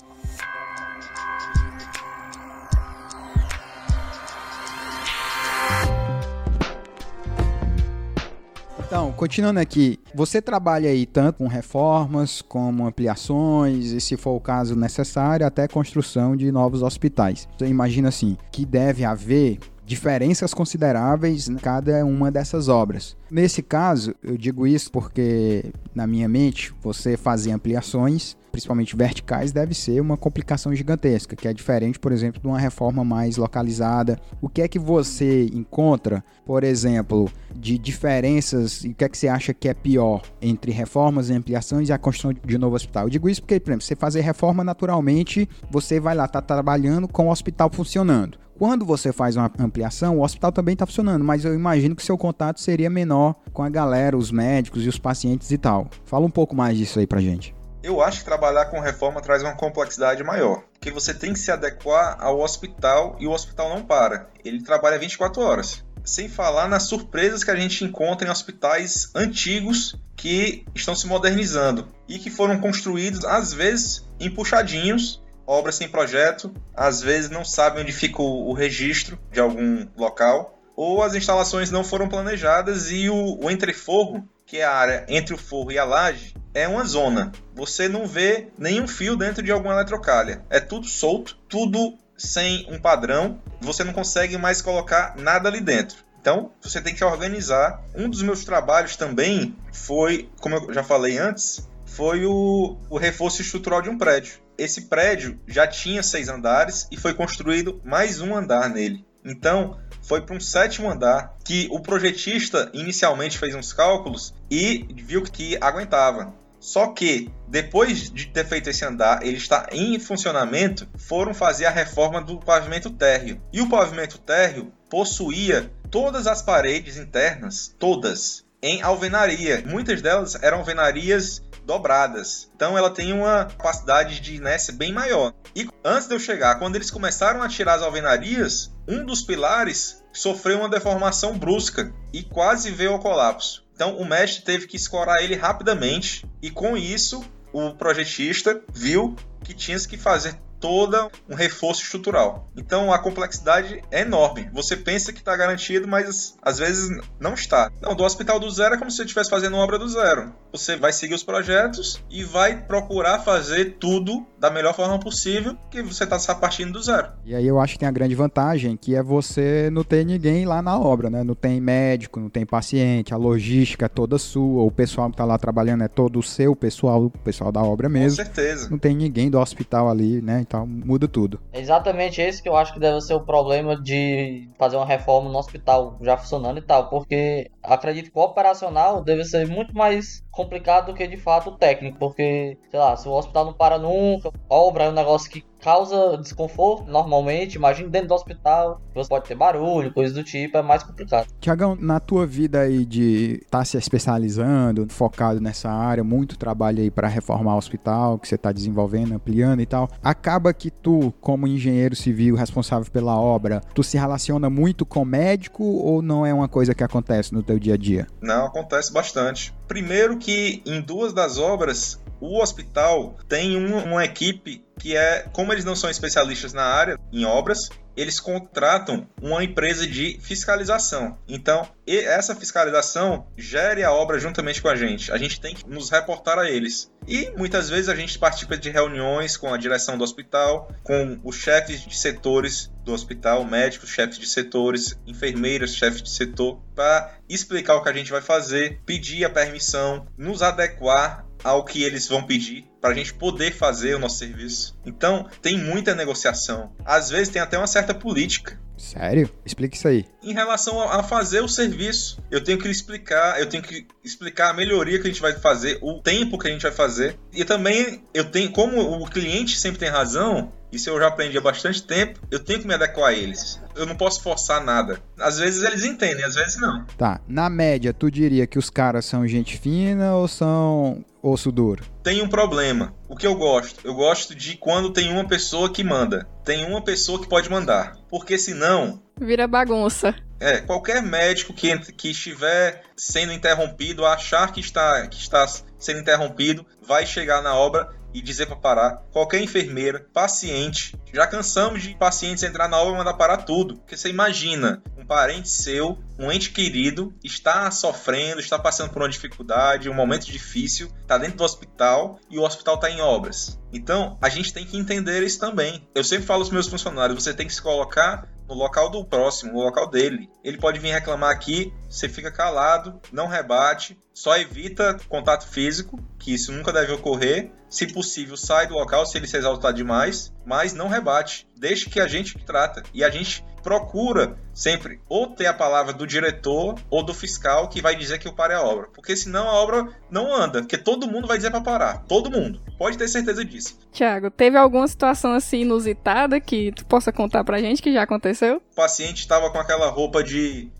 [8.94, 14.40] Então, continuando aqui, você trabalha aí tanto com reformas como ampliações e, se for o
[14.40, 17.48] caso necessário, até construção de novos hospitais.
[17.58, 23.16] Você imagina assim, que deve haver diferenças consideráveis em cada uma dessas obras.
[23.30, 29.74] Nesse caso, eu digo isso porque, na minha mente, você fazer ampliações, principalmente verticais, deve
[29.74, 34.18] ser uma complicação gigantesca, que é diferente, por exemplo, de uma reforma mais localizada.
[34.40, 39.18] O que é que você encontra, por exemplo, de diferenças e o que é que
[39.18, 43.04] você acha que é pior entre reformas e ampliações e a construção de novo hospital?
[43.04, 46.54] Eu digo isso porque, por exemplo, você fazer reforma naturalmente, você vai lá estar tá
[46.54, 48.43] trabalhando com o hospital funcionando.
[48.56, 52.16] Quando você faz uma ampliação, o hospital também está funcionando, mas eu imagino que seu
[52.16, 55.88] contato seria menor com a galera, os médicos e os pacientes e tal.
[56.04, 57.54] Fala um pouco mais disso aí pra gente.
[57.82, 61.50] Eu acho que trabalhar com reforma traz uma complexidade maior, porque você tem que se
[61.50, 64.28] adequar ao hospital e o hospital não para.
[64.44, 65.84] Ele trabalha 24 horas.
[66.04, 71.88] Sem falar nas surpresas que a gente encontra em hospitais antigos que estão se modernizando
[72.08, 77.82] e que foram construídos às vezes em puxadinhos obras sem projeto, às vezes não sabem
[77.82, 83.08] onde fica o, o registro de algum local, ou as instalações não foram planejadas e
[83.08, 86.84] o, o entreforro, que é a área entre o forro e a laje, é uma
[86.84, 87.32] zona.
[87.54, 90.44] Você não vê nenhum fio dentro de alguma eletrocalha.
[90.50, 93.40] É tudo solto, tudo sem um padrão.
[93.60, 96.04] Você não consegue mais colocar nada ali dentro.
[96.20, 97.82] Então, você tem que organizar.
[97.94, 103.42] Um dos meus trabalhos também foi, como eu já falei antes, foi o, o reforço
[103.42, 104.43] estrutural de um prédio.
[104.56, 109.04] Esse prédio já tinha seis andares e foi construído mais um andar nele.
[109.24, 115.22] Então, foi para um sétimo andar que o projetista inicialmente fez uns cálculos e viu
[115.22, 116.34] que aguentava.
[116.60, 121.70] Só que, depois de ter feito esse andar, ele está em funcionamento, foram fazer a
[121.70, 123.40] reforma do pavimento térreo.
[123.52, 129.62] E o pavimento térreo possuía todas as paredes internas, todas, em alvenaria.
[129.66, 132.50] Muitas delas eram alvenarias dobradas.
[132.54, 135.32] Então ela tem uma capacidade de inércia bem maior.
[135.54, 140.02] E antes de eu chegar, quando eles começaram a tirar as alvenarias, um dos pilares
[140.12, 143.64] sofreu uma deformação brusca e quase veio ao colapso.
[143.74, 149.54] Então o mestre teve que escorar ele rapidamente e com isso o projetista viu que
[149.54, 152.50] tinha que fazer toda um reforço estrutural.
[152.56, 154.48] Então a complexidade é enorme.
[154.50, 156.88] Você pensa que está garantido, mas às vezes
[157.20, 157.70] não está.
[157.82, 160.34] Não, do hospital do zero é como se você estivesse fazendo uma obra do zero.
[160.50, 165.82] Você vai seguir os projetos e vai procurar fazer tudo da melhor forma possível, que
[165.82, 167.08] você está partindo do zero.
[167.24, 170.44] E aí eu acho que tem a grande vantagem, que é você não ter ninguém
[170.44, 171.24] lá na obra, né?
[171.24, 175.24] Não tem médico, não tem paciente, a logística é toda sua, o pessoal que está
[175.24, 178.18] lá trabalhando é todo o seu pessoal, o pessoal da obra mesmo.
[178.18, 178.68] Com certeza.
[178.70, 180.44] Não tem ninguém do hospital ali, né?
[180.54, 181.40] hospital, muda tudo.
[181.52, 185.30] É exatamente esse que eu acho que deve ser o problema de fazer uma reforma
[185.30, 190.22] no hospital já funcionando e tal, porque acredito que o operacional deve ser muito mais
[190.30, 193.78] complicado do que de fato o técnico, porque, sei lá, se o hospital não para
[193.78, 199.26] nunca, obra é um negócio que causa desconforto normalmente, imagina dentro do hospital, você pode
[199.26, 201.26] ter barulho, coisas do tipo, é mais complicado.
[201.40, 206.82] Tiagão, na tua vida aí de estar tá se especializando, focado nessa área, muito trabalho
[206.82, 211.14] aí para reformar o hospital, que você está desenvolvendo, ampliando e tal, acaba que tu,
[211.18, 216.34] como engenheiro civil responsável pela obra, tu se relaciona muito com médico ou não é
[216.34, 218.06] uma coisa que acontece no teu dia a dia?
[218.20, 219.54] Não, acontece bastante.
[219.66, 225.52] Primeiro que em duas das obras o hospital tem um, uma equipe que é, como
[225.52, 231.16] eles não são especialistas na área, em obras, eles contratam uma empresa de fiscalização.
[231.28, 235.12] Então, essa fiscalização gere a obra juntamente com a gente.
[235.12, 236.90] A gente tem que nos reportar a eles.
[237.06, 241.36] E muitas vezes a gente participa de reuniões com a direção do hospital, com os
[241.36, 247.76] chefes de setores do hospital, médicos, chefes de setores, enfermeiras, chefes de setor, para explicar
[247.76, 252.24] o que a gente vai fazer, pedir a permissão, nos adequar ao que eles vão
[252.24, 254.76] pedir para a gente poder fazer o nosso serviço.
[254.84, 256.72] Então, tem muita negociação.
[256.84, 258.58] Às vezes tem até uma certa política.
[258.76, 259.30] Sério?
[259.46, 260.04] Explique isso aí.
[260.22, 264.54] Em relação a fazer o serviço, eu tenho que explicar, eu tenho que explicar a
[264.54, 267.16] melhoria que a gente vai fazer, o tempo que a gente vai fazer.
[267.32, 271.40] E também eu tenho, como o cliente sempre tem razão, isso eu já aprendi há
[271.40, 273.60] bastante tempo, eu tenho que me adequar a eles.
[273.74, 275.00] Eu não posso forçar nada.
[275.18, 276.84] Às vezes eles entendem, às vezes não.
[276.98, 281.84] Tá, na média, tu diria que os caras são gente fina ou são osso duro?
[282.02, 282.94] Tem um problema.
[283.08, 283.80] O que eu gosto?
[283.84, 286.28] Eu gosto de quando tem uma pessoa que manda.
[286.44, 287.96] Tem uma pessoa que pode mandar.
[288.10, 289.02] Porque senão.
[289.18, 290.14] Vira bagunça.
[290.38, 295.46] É, qualquer médico que, que estiver sendo interrompido, achar que está, que está
[295.78, 299.02] sendo interrompido, vai chegar na obra e dizer para parar.
[299.12, 303.76] Qualquer enfermeira, paciente, já cansamos de pacientes entrar na obra e mandar parar tudo.
[303.76, 309.08] Porque você imagina um parente seu, um ente querido, está sofrendo, está passando por uma
[309.08, 313.58] dificuldade, um momento difícil, está dentro do hospital e o hospital está em obras.
[313.72, 315.86] Então, a gente tem que entender isso também.
[315.94, 319.52] Eu sempre falo aos meus funcionários, você tem que se colocar no local do próximo,
[319.52, 320.30] no local dele.
[320.42, 326.32] Ele pode vir reclamar aqui, você fica calado, não rebate, só evita contato físico, que
[326.32, 327.52] isso nunca deve ocorrer.
[327.68, 331.48] Se possível, sai do local se ele se exaltar demais, mas não rebate.
[331.58, 332.84] Deixe que a gente trata.
[332.94, 337.82] E a gente procura sempre ou ter a palavra do diretor ou do fiscal que
[337.82, 338.88] vai dizer que eu pare a obra.
[338.94, 340.60] Porque senão a obra não anda.
[340.60, 342.04] Porque todo mundo vai dizer para parar.
[342.06, 342.60] Todo mundo.
[342.78, 343.78] Pode ter certeza disso.
[343.90, 348.60] Tiago, teve alguma situação assim inusitada que tu possa contar pra gente que já aconteceu?
[348.72, 350.70] O paciente estava com aquela roupa de,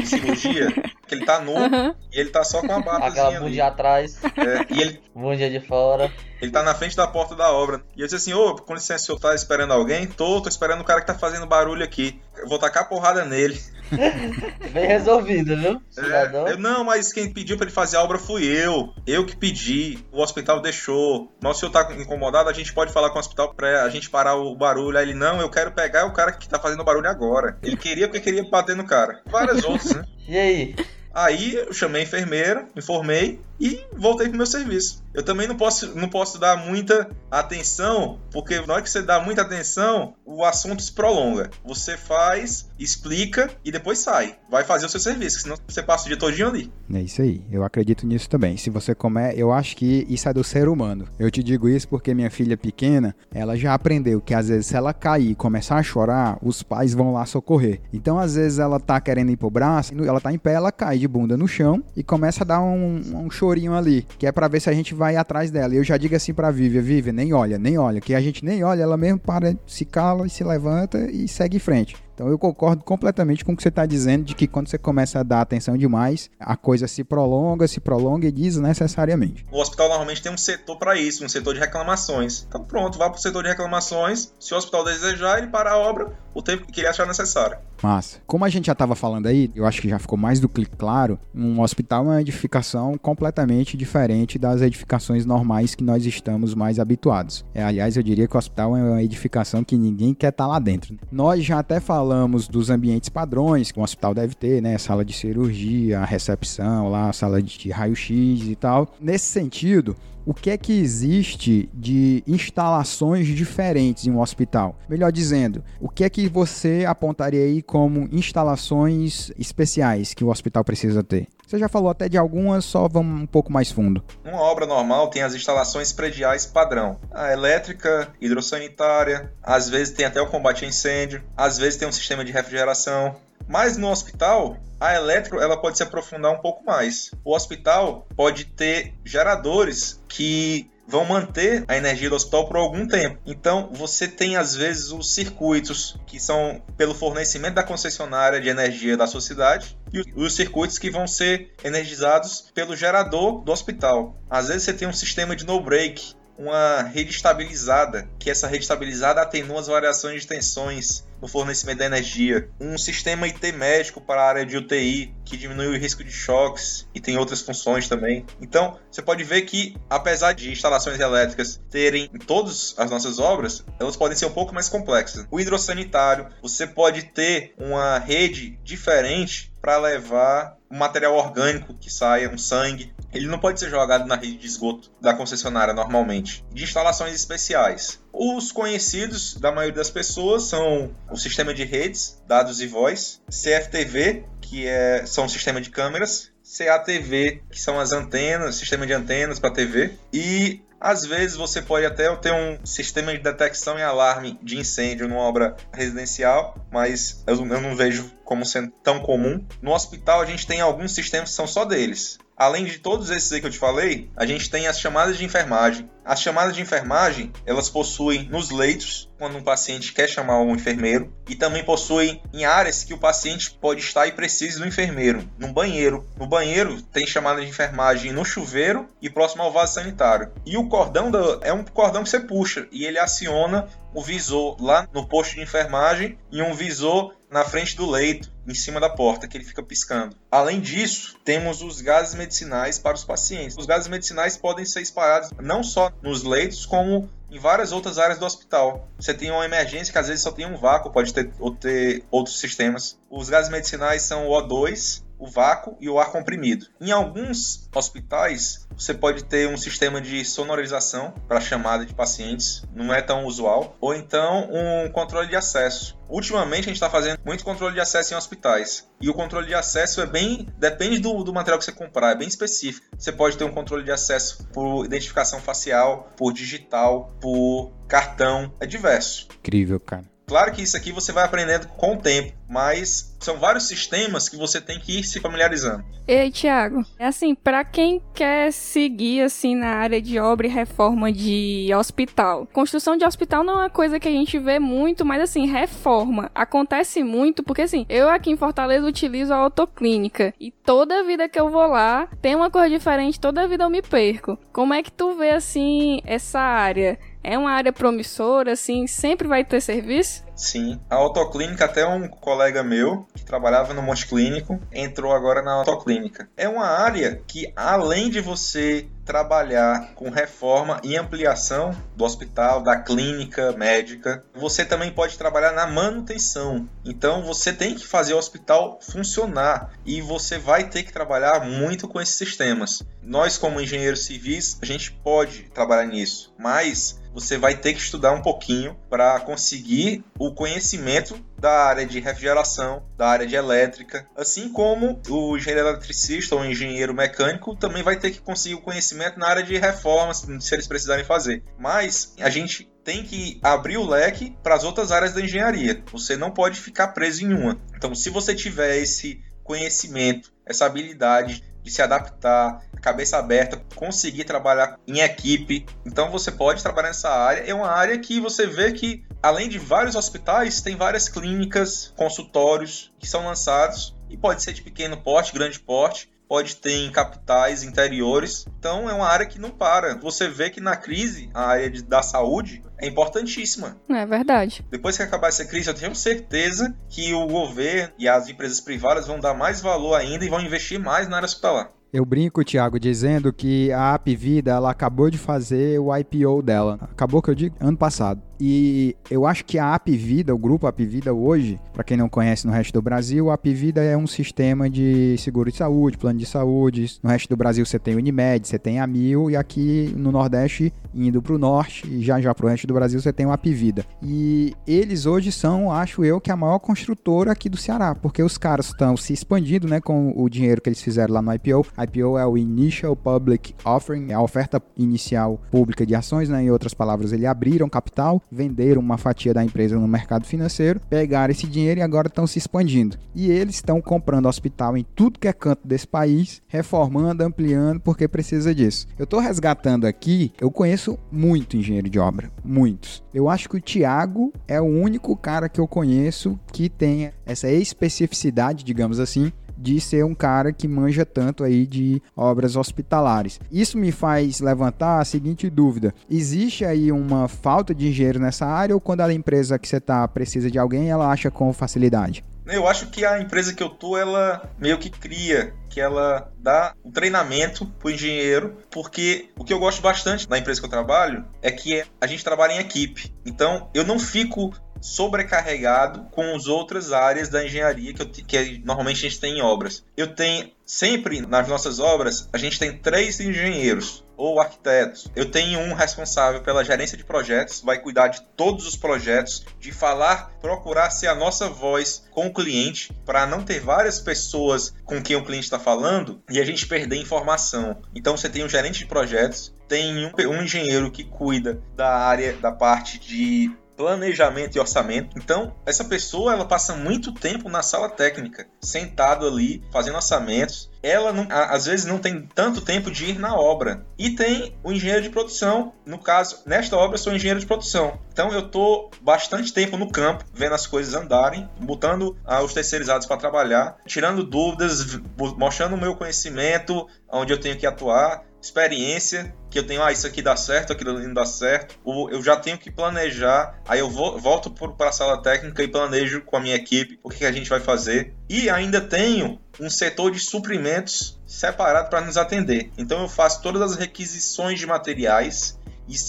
[0.00, 0.70] de cirurgia,
[1.06, 1.94] que ele tá nu Aham.
[2.12, 3.38] e ele tá só com a batazinha Aquela ali.
[3.40, 6.12] bundinha atrás, É, e ele, bundinha de fora.
[6.40, 7.82] ele tá na frente da porta da obra.
[7.96, 10.06] E eu disse assim, ô, com licença, o senhor tá esperando alguém?
[10.06, 12.20] Tô, tô esperando o cara que tá fazendo barulho aqui.
[12.36, 13.60] Eu vou tacar a porrada nele.
[14.72, 15.80] Bem resolvido, viu?
[15.96, 16.48] É, Cidadão.
[16.48, 18.92] eu, não, mas quem pediu pra ele fazer a obra fui eu.
[19.06, 19.98] Eu que pedi.
[20.10, 21.32] O hospital deixou.
[21.42, 23.88] Mas se o senhor tá incomodado, a gente pode falar com o hospital pra a
[23.88, 24.96] gente parar o barulho.
[24.98, 27.58] Aí ele, não, eu quero pegar o cara que tá fazendo barulho agora.
[27.62, 29.20] Ele queria porque queria bater no cara.
[29.26, 30.04] Várias outras, né?
[30.26, 30.76] E aí?
[31.12, 35.03] Aí eu chamei a enfermeira, informei e voltei pro meu serviço.
[35.14, 39.20] Eu também não posso, não posso dar muita atenção, porque na hora que você dá
[39.20, 41.50] muita atenção, o assunto se prolonga.
[41.64, 44.36] Você faz, explica e depois sai.
[44.50, 46.72] Vai fazer o seu serviço, senão você passa o dia todinho ali.
[46.92, 48.56] É isso aí, eu acredito nisso também.
[48.56, 51.06] Se você comer, eu acho que isso é do ser humano.
[51.16, 54.76] Eu te digo isso porque minha filha pequena, ela já aprendeu que às vezes se
[54.76, 57.80] ela cair e começar a chorar, os pais vão lá socorrer.
[57.92, 60.98] Então às vezes ela tá querendo ir pro braço, ela tá em pé, ela cai
[60.98, 64.48] de bunda no chão e começa a dar um, um chorinho ali, que é pra
[64.48, 65.74] ver se a gente vai atrás dela.
[65.74, 68.64] Eu já digo assim pra Vivian, Vivian, nem olha, nem olha, que a gente nem
[68.64, 71.96] olha, ela mesmo para, se cala e se levanta e segue em frente.
[72.14, 75.18] Então eu concordo completamente com o que você está dizendo de que quando você começa
[75.18, 79.44] a dar atenção demais, a coisa se prolonga, se prolonga e desnecessariamente.
[79.50, 82.46] O hospital normalmente tem um setor para isso, um setor de reclamações.
[82.48, 84.32] Então pronto, vá pro setor de reclamações.
[84.38, 87.58] Se o hospital desejar, ele para a obra o tempo que ele achar necessário.
[87.82, 88.18] Massa.
[88.26, 90.64] Como a gente já estava falando aí, eu acho que já ficou mais do que
[90.64, 96.78] claro, um hospital é uma edificação completamente diferente das edificações normais que nós estamos mais
[96.78, 97.44] habituados.
[97.54, 100.58] É, aliás, eu diria que o hospital é uma edificação que ninguém quer estar lá
[100.58, 100.96] dentro.
[101.12, 102.03] Nós já até falamos
[102.48, 104.76] dos ambientes padrões que um hospital deve ter, né?
[104.78, 108.94] Sala de cirurgia, recepção lá, sala de raio-x e tal.
[109.00, 114.78] Nesse sentido, o que é que existe de instalações diferentes em um hospital?
[114.88, 120.64] Melhor dizendo, o que é que você apontaria aí como instalações especiais que o hospital
[120.64, 121.28] precisa ter?
[121.54, 124.02] Você já falou até de algumas, só vamos um pouco mais fundo.
[124.24, 126.98] Uma obra normal tem as instalações prediais padrão.
[127.12, 131.92] A elétrica, hidrossanitária, às vezes tem até o combate a incêndio, às vezes tem um
[131.92, 133.14] sistema de refrigeração.
[133.46, 137.12] Mas no hospital, a elétrica ela pode se aprofundar um pouco mais.
[137.24, 143.18] O hospital pode ter geradores que vão manter a energia do hospital por algum tempo.
[143.24, 148.96] Então, você tem às vezes os circuitos que são pelo fornecimento da concessionária de energia
[148.96, 154.18] da sociedade e os circuitos que vão ser energizados pelo gerador do hospital.
[154.28, 158.64] Às vezes você tem um sistema de no break, uma rede estabilizada, que essa rede
[158.64, 164.20] estabilizada atenua as variações de tensões no fornecimento da energia, um sistema IT médico para
[164.20, 168.26] a área de UTI, que diminui o risco de choques e tem outras funções também.
[168.42, 173.64] Então, você pode ver que, apesar de instalações elétricas terem em todas as nossas obras,
[173.80, 175.26] elas podem ser um pouco mais complexas.
[175.30, 182.28] O hidrossanitário, você pode ter uma rede diferente para levar um material orgânico que saia,
[182.28, 182.92] um sangue.
[183.12, 186.44] Ele não pode ser jogado na rede de esgoto da concessionária normalmente.
[186.52, 188.02] De instalações especiais.
[188.12, 194.24] Os conhecidos da maioria das pessoas são o sistema de redes, dados e voz, CFTV,
[194.40, 199.38] que é, são um sistema de câmeras, CATV, que são as antenas, sistema de antenas
[199.38, 204.38] para TV, e às vezes você pode até ter um sistema de detecção e alarme
[204.42, 209.42] de incêndio numa obra residencial, mas eu não vejo como sendo tão comum.
[209.62, 212.18] No hospital a gente tem alguns sistemas que são só deles.
[212.36, 215.24] Além de todos esses aí que eu te falei, a gente tem as chamadas de
[215.24, 215.88] enfermagem.
[216.04, 221.14] As chamadas de enfermagem, elas possuem nos leitos, quando um paciente quer chamar um enfermeiro,
[221.28, 225.52] e também possuem em áreas que o paciente pode estar e precisa do enfermeiro, no
[225.52, 226.06] banheiro.
[226.18, 230.32] No banheiro tem chamada de enfermagem no chuveiro e próximo ao vaso sanitário.
[230.44, 234.88] E o cordão é um cordão que você puxa e ele aciona o visor lá
[234.92, 239.26] no posto de enfermagem e um visor na frente do leito, em cima da porta,
[239.26, 240.14] que ele fica piscando.
[240.30, 243.56] Além disso, temos os gases medicinais para os pacientes.
[243.58, 248.20] Os gases medicinais podem ser espalhados não só nos leitos, como em várias outras áreas
[248.20, 248.88] do hospital.
[248.96, 252.04] Você tem uma emergência que às vezes só tem um vácuo, pode ter, ou ter
[252.08, 252.96] outros sistemas.
[253.10, 256.66] Os gases medicinais são o O2, o vácuo e o ar comprimido.
[256.80, 262.92] Em alguns hospitais, você pode ter um sistema de sonorização para chamada de pacientes, não
[262.92, 265.98] é tão usual, ou então um controle de acesso.
[266.08, 268.88] Ultimamente a gente está fazendo muito controle de acesso em hospitais.
[269.00, 270.46] E o controle de acesso é bem.
[270.58, 272.86] depende do, do material que você comprar, é bem específico.
[272.96, 278.66] Você pode ter um controle de acesso por identificação facial, por digital, por cartão, é
[278.66, 279.28] diverso.
[279.38, 280.13] Incrível, cara.
[280.26, 284.36] Claro que isso aqui você vai aprendendo com o tempo, mas são vários sistemas que
[284.36, 285.84] você tem que ir se familiarizando.
[286.06, 291.10] Ei, Thiago, é assim, para quem quer seguir assim na área de obra e reforma
[291.10, 292.46] de hospital.
[292.52, 296.30] Construção de hospital não é uma coisa que a gente vê muito, mas assim, reforma
[296.34, 301.40] acontece muito, porque assim, eu aqui em Fortaleza utilizo a autoclínica e toda vida que
[301.40, 304.38] eu vou lá tem uma coisa diferente, toda vida eu me perco.
[304.52, 306.98] Como é que tu vê assim essa área?
[307.26, 310.22] É uma área promissora, assim, sempre vai ter serviço?
[310.36, 310.78] Sim.
[310.90, 316.28] A autoclínica, até um colega meu que trabalhava no Monte Clínico entrou agora na autoclínica.
[316.36, 322.76] É uma área que, além de você trabalhar com reforma e ampliação do hospital, da
[322.76, 326.68] clínica médica, você também pode trabalhar na manutenção.
[326.84, 331.86] Então você tem que fazer o hospital funcionar e você vai ter que trabalhar muito
[331.86, 332.82] com esses sistemas.
[333.02, 338.12] Nós, como engenheiros civis, a gente pode trabalhar nisso, mas você vai ter que estudar
[338.12, 344.48] um pouquinho para conseguir o conhecimento da área de refrigeração, da área de elétrica, assim
[344.48, 349.28] como o engenheiro eletricista ou engenheiro mecânico também vai ter que conseguir o conhecimento na
[349.28, 351.42] área de reformas, se eles precisarem fazer.
[351.56, 355.82] Mas a gente tem que abrir o leque para as outras áreas da engenharia.
[355.92, 357.58] Você não pode ficar preso em uma.
[357.76, 364.78] Então, se você tiver esse conhecimento, essa habilidade de se adaptar, cabeça aberta, conseguir trabalhar
[364.86, 365.64] em equipe.
[365.84, 367.40] Então você pode trabalhar nessa área.
[367.40, 372.92] É uma área que você vê que, além de vários hospitais, tem várias clínicas, consultórios
[372.98, 373.96] que são lançados.
[374.10, 378.46] E pode ser de pequeno porte, grande porte pode ter em capitais interiores.
[378.58, 379.96] Então é uma área que não para.
[379.98, 383.76] Você vê que na crise, a área de, da saúde é importantíssima.
[383.88, 384.64] É verdade.
[384.70, 389.06] Depois que acabar essa crise, eu tenho certeza que o governo e as empresas privadas
[389.06, 391.70] vão dar mais valor ainda e vão investir mais na área hospitalar.
[391.94, 396.76] Eu brinco, Thiago, dizendo que a App Vida ela acabou de fazer o IPO dela.
[396.90, 398.20] Acabou que eu digo ano passado.
[398.46, 402.52] E eu acho que a Apvida, o grupo Apvida hoje, para quem não conhece no
[402.52, 406.98] resto do Brasil, a Apvida é um sistema de seguro de saúde, plano de saúde.
[407.02, 410.12] No resto do Brasil você tem o Unimed, você tem a Mil e aqui no
[410.12, 413.24] Nordeste, indo para o Norte e já já para o resto do Brasil você tem
[413.24, 413.82] o Apvida.
[414.02, 418.36] E eles hoje são, acho eu, que a maior construtora aqui do Ceará, porque os
[418.36, 421.66] caras estão se expandindo, né, com o dinheiro que eles fizeram lá no IPO.
[421.82, 426.42] IPO é o Initial Public Offering, é a oferta inicial pública de ações, né?
[426.42, 431.32] Em outras palavras, eles abriram capital, venderam uma fatia da empresa no mercado financeiro, pegaram
[431.32, 432.98] esse dinheiro e agora estão se expandindo.
[433.14, 438.08] E eles estão comprando hospital em tudo que é canto desse país, reformando, ampliando, porque
[438.08, 438.86] precisa disso.
[438.98, 443.02] Eu estou resgatando aqui, eu conheço muito engenheiro de obra, muitos.
[443.14, 447.48] Eu acho que o Thiago é o único cara que eu conheço que tenha essa
[447.50, 449.32] especificidade, digamos assim,
[449.64, 453.40] de ser um cara que manja tanto aí de obras hospitalares.
[453.50, 458.74] Isso me faz levantar a seguinte dúvida: existe aí uma falta de engenheiro nessa área
[458.74, 462.22] ou quando a empresa que você está precisa de alguém, ela acha com facilidade?
[462.46, 466.74] Eu acho que a empresa que eu tô, ela meio que cria, que ela dá
[466.84, 470.70] o um treinamento pro engenheiro, porque o que eu gosto bastante da empresa que eu
[470.70, 473.14] trabalho é que a gente trabalha em equipe.
[473.24, 478.98] Então, eu não fico sobrecarregado com as outras áreas da engenharia que, eu, que normalmente
[478.98, 479.82] a gente tem em obras.
[479.96, 485.08] Eu tenho sempre nas nossas obras a gente tem três engenheiros ou arquitetos.
[485.14, 489.72] Eu tenho um responsável pela gerência de projetos, vai cuidar de todos os projetos, de
[489.72, 495.02] falar, procurar ser a nossa voz com o cliente, para não ter várias pessoas com
[495.02, 497.82] quem o cliente está falando e a gente perder informação.
[497.94, 502.34] Então você tem um gerente de projetos, tem um, um engenheiro que cuida da área
[502.34, 505.18] da parte de planejamento e orçamento.
[505.18, 510.70] Então, essa pessoa ela passa muito tempo na sala técnica, sentado ali, fazendo orçamentos.
[510.82, 513.86] Ela não, às vezes não tem tanto tempo de ir na obra.
[513.98, 515.72] E tem o engenheiro de produção.
[515.86, 517.98] No caso, nesta obra eu sou engenheiro de produção.
[518.12, 523.06] Então eu tô bastante tempo no campo, vendo as coisas andarem, botando ah, os terceirizados
[523.06, 524.98] para trabalhar, tirando dúvidas,
[525.36, 530.06] mostrando o meu conhecimento, onde eu tenho que atuar experiência que eu tenho, ah, isso
[530.06, 531.78] aqui dá certo, aquilo não dá certo,
[532.10, 536.22] eu já tenho que planejar, aí eu vou, volto para a sala técnica e planejo
[536.22, 538.14] com a minha equipe o que, que a gente vai fazer.
[538.28, 542.70] E ainda tenho um setor de suprimentos separado para nos atender.
[542.76, 545.58] Então eu faço todas as requisições de materiais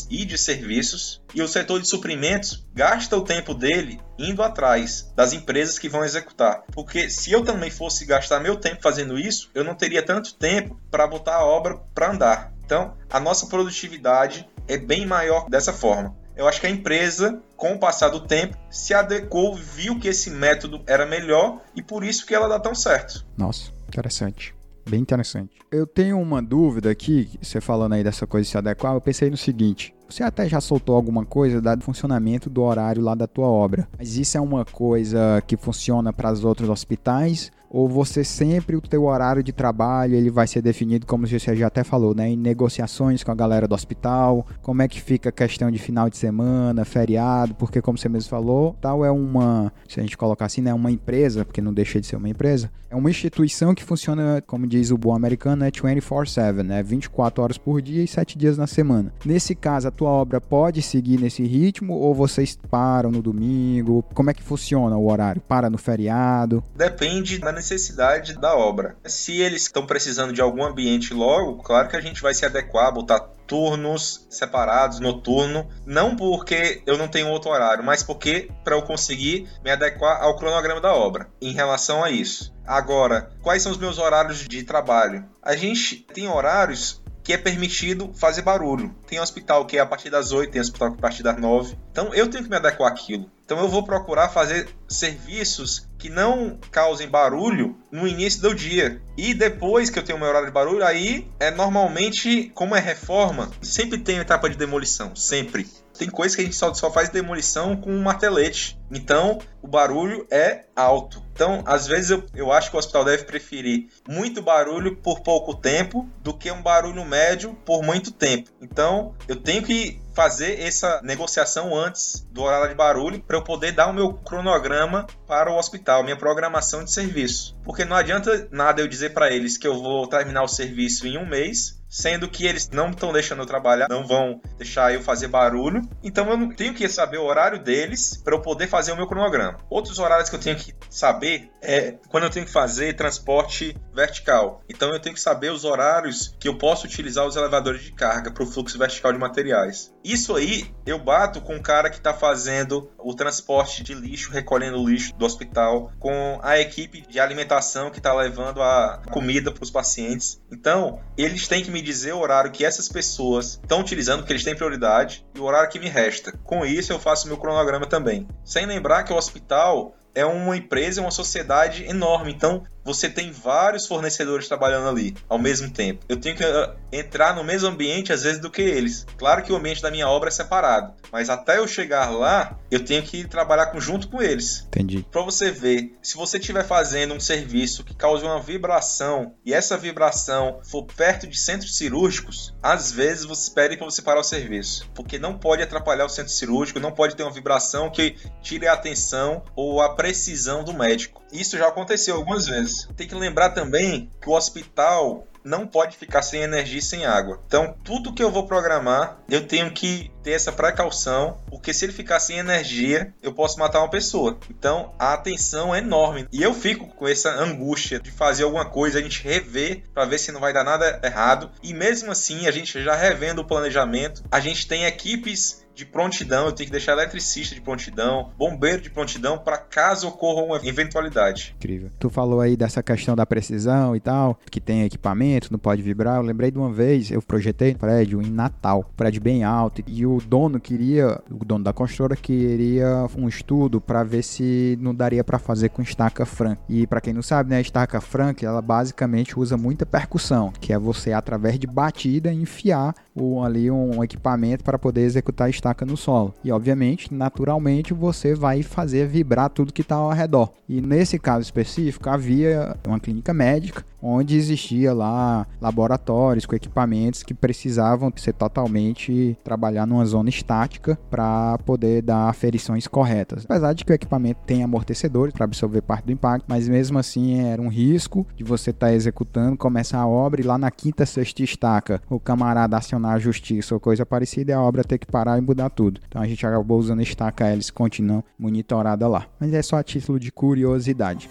[0.10, 5.34] e de serviços, e o setor de suprimentos gasta o tempo dele indo atrás das
[5.34, 6.64] empresas que vão executar.
[6.72, 10.80] Porque se eu também fosse gastar meu tempo fazendo isso, eu não teria tanto tempo
[10.90, 12.54] para botar a obra para andar.
[12.66, 16.16] Então, a nossa produtividade é bem maior dessa forma.
[16.36, 20.30] Eu acho que a empresa, com o passar do tempo, se adequou, viu que esse
[20.30, 23.26] método era melhor e por isso que ela dá tão certo.
[23.38, 24.55] Nossa, interessante.
[24.88, 25.56] Bem interessante.
[25.72, 29.30] Eu tenho uma dúvida aqui, você falando aí dessa coisa de se adequar, eu pensei
[29.30, 29.96] no seguinte.
[30.08, 33.88] Você até já soltou alguma coisa dado funcionamento do horário lá da tua obra.
[33.98, 38.82] Mas isso é uma coisa que funciona para os outros hospitais ou você sempre o
[38.82, 42.38] teu horário de trabalho ele vai ser definido como você já até falou, né, em
[42.38, 46.16] negociações com a galera do hospital, como é que fica a questão de final de
[46.16, 50.62] semana, feriado, porque como você mesmo falou, tal é uma, se a gente colocar assim,
[50.62, 54.42] né, uma empresa, porque não deixa de ser uma empresa, é uma instituição que funciona,
[54.48, 58.58] como diz o bom americano, é 24/7, né, 24 horas por dia e 7 dias
[58.58, 59.12] na semana.
[59.26, 64.02] Nesse caso, a tua obra pode seguir nesse ritmo ou vocês param no domingo?
[64.14, 65.42] Como é que funciona o horário?
[65.42, 66.64] Para no feriado?
[66.74, 68.96] Depende da necessidade da obra.
[69.06, 72.94] Se eles estão precisando de algum ambiente logo, claro que a gente vai se adequar,
[72.94, 78.82] botar turnos separados, noturno, não porque eu não tenho outro horário, mas porque para eu
[78.84, 82.54] conseguir me adequar ao cronograma da obra em relação a isso.
[82.66, 85.26] Agora, quais são os meus horários de trabalho?
[85.42, 88.96] A gente tem horários que é permitido fazer barulho.
[89.08, 91.38] Tem hospital que é a partir das 8, tem hospital que é a partir das
[91.40, 91.76] 9.
[91.92, 93.30] Então eu tenho que me adequar àquilo.
[93.44, 99.02] Então eu vou procurar fazer serviços que não causem barulho no início do dia.
[99.18, 103.50] E depois que eu tenho meu horário de barulho, aí é normalmente, como é reforma,
[103.60, 105.66] sempre tem etapa de demolição, sempre.
[105.98, 108.78] Tem coisa que a gente só, só faz demolição com um martelete.
[108.92, 111.24] Então, o barulho é alto.
[111.34, 115.56] Então, às vezes eu, eu acho que o hospital deve preferir muito barulho por pouco
[115.56, 118.52] tempo do que um barulho médio por muito tempo.
[118.62, 123.74] Então, eu tenho que fazer essa negociação antes do horário de barulho para eu poder
[123.74, 127.56] dar o meu cronograma para o hospital, minha programação de serviço.
[127.64, 131.18] Porque não adianta nada eu dizer para eles que eu vou terminar o serviço em
[131.18, 135.28] um mês sendo que eles não estão deixando eu trabalhar, não vão deixar eu fazer
[135.28, 135.82] barulho.
[136.04, 139.58] Então eu tenho que saber o horário deles para eu poder fazer o meu cronograma.
[139.70, 144.62] Outros horários que eu tenho que saber é quando eu tenho que fazer transporte vertical.
[144.70, 148.32] Então eu tenho que saber os horários que eu posso utilizar os elevadores de carga
[148.32, 149.94] para o fluxo vertical de materiais.
[150.04, 154.80] Isso aí eu bato com o cara que está fazendo o transporte de lixo, recolhendo
[154.80, 159.64] o lixo do hospital, com a equipe de alimentação que está levando a comida para
[159.64, 160.42] os pacientes.
[160.52, 164.46] Então eles têm que me dizer o horário que essas pessoas estão utilizando, que eles
[164.46, 166.32] têm prioridade, e o horário que me resta.
[166.44, 168.26] Com isso, eu faço meu cronograma também.
[168.46, 172.32] Sem lembrar que o hospital é uma empresa, uma sociedade enorme.
[172.32, 176.06] Então, você tem vários fornecedores trabalhando ali ao mesmo tempo.
[176.08, 179.06] Eu tenho que uh, entrar no mesmo ambiente, às vezes, do que eles.
[179.18, 182.86] Claro que o ambiente da minha obra é separado, mas até eu chegar lá, eu
[182.86, 184.66] tenho que trabalhar junto com eles.
[184.68, 185.06] Entendi.
[185.12, 189.76] Para você ver, se você estiver fazendo um serviço que cause uma vibração e essa
[189.78, 194.90] vibração for perto de centros cirúrgicos, às vezes você espere para você parar o serviço,
[194.94, 198.74] porque não pode atrapalhar o centro cirúrgico, não pode ter uma vibração que tire a
[198.74, 201.25] atenção ou a precisão do médico.
[201.32, 202.88] Isso já aconteceu algumas vezes.
[202.96, 207.40] Tem que lembrar também que o hospital não pode ficar sem energia e sem água.
[207.46, 211.94] Então, tudo que eu vou programar, eu tenho que ter essa precaução, porque se ele
[211.94, 214.40] ficar sem energia, eu posso matar uma pessoa.
[214.50, 216.28] Então, a atenção é enorme.
[216.34, 220.18] E eu fico com essa angústia de fazer alguma coisa, a gente rever para ver
[220.18, 221.52] se não vai dar nada errado.
[221.62, 226.46] E mesmo assim, a gente já revendo o planejamento, a gente tem equipes de prontidão,
[226.46, 231.54] eu tenho que deixar eletricista de prontidão, bombeiro de prontidão para caso ocorra uma eventualidade.
[231.58, 231.92] Incrível.
[232.00, 236.16] Tu falou aí dessa questão da precisão e tal, que tem equipamento, não pode vibrar.
[236.16, 239.84] Eu lembrei de uma vez, eu projetei um prédio em Natal, um prédio bem alto,
[239.86, 244.94] e o dono queria, o dono da construtora queria um estudo para ver se não
[244.94, 246.62] daria para fazer com estaca franca.
[246.70, 250.74] E para quem não sabe, né, a estaca franca, ela basicamente usa muita percussão, que
[250.74, 255.86] é você através de batida enfiar o, ali um equipamento para poder executar a estaca
[255.86, 256.34] no solo.
[256.44, 260.52] E obviamente, naturalmente, você vai fazer vibrar tudo que está ao redor.
[260.68, 267.34] E nesse caso específico, havia uma clínica médica onde existia lá laboratórios com equipamentos que
[267.34, 273.46] precisavam ser totalmente trabalhar numa zona estática para poder dar aferições corretas.
[273.46, 277.40] Apesar de que o equipamento tem amortecedores para absorver parte do impacto, mas mesmo assim
[277.40, 281.06] era um risco de você estar tá executando, começar a obra e lá na quinta,
[281.06, 285.08] sexta estaca o camarada acionar a justiça ou coisa parecida e a obra ter que
[285.08, 286.00] parar e mudar tudo.
[286.08, 289.26] Então a gente acabou usando estaca hélice continuam monitorada lá.
[289.40, 291.28] Mas é só a título de curiosidade.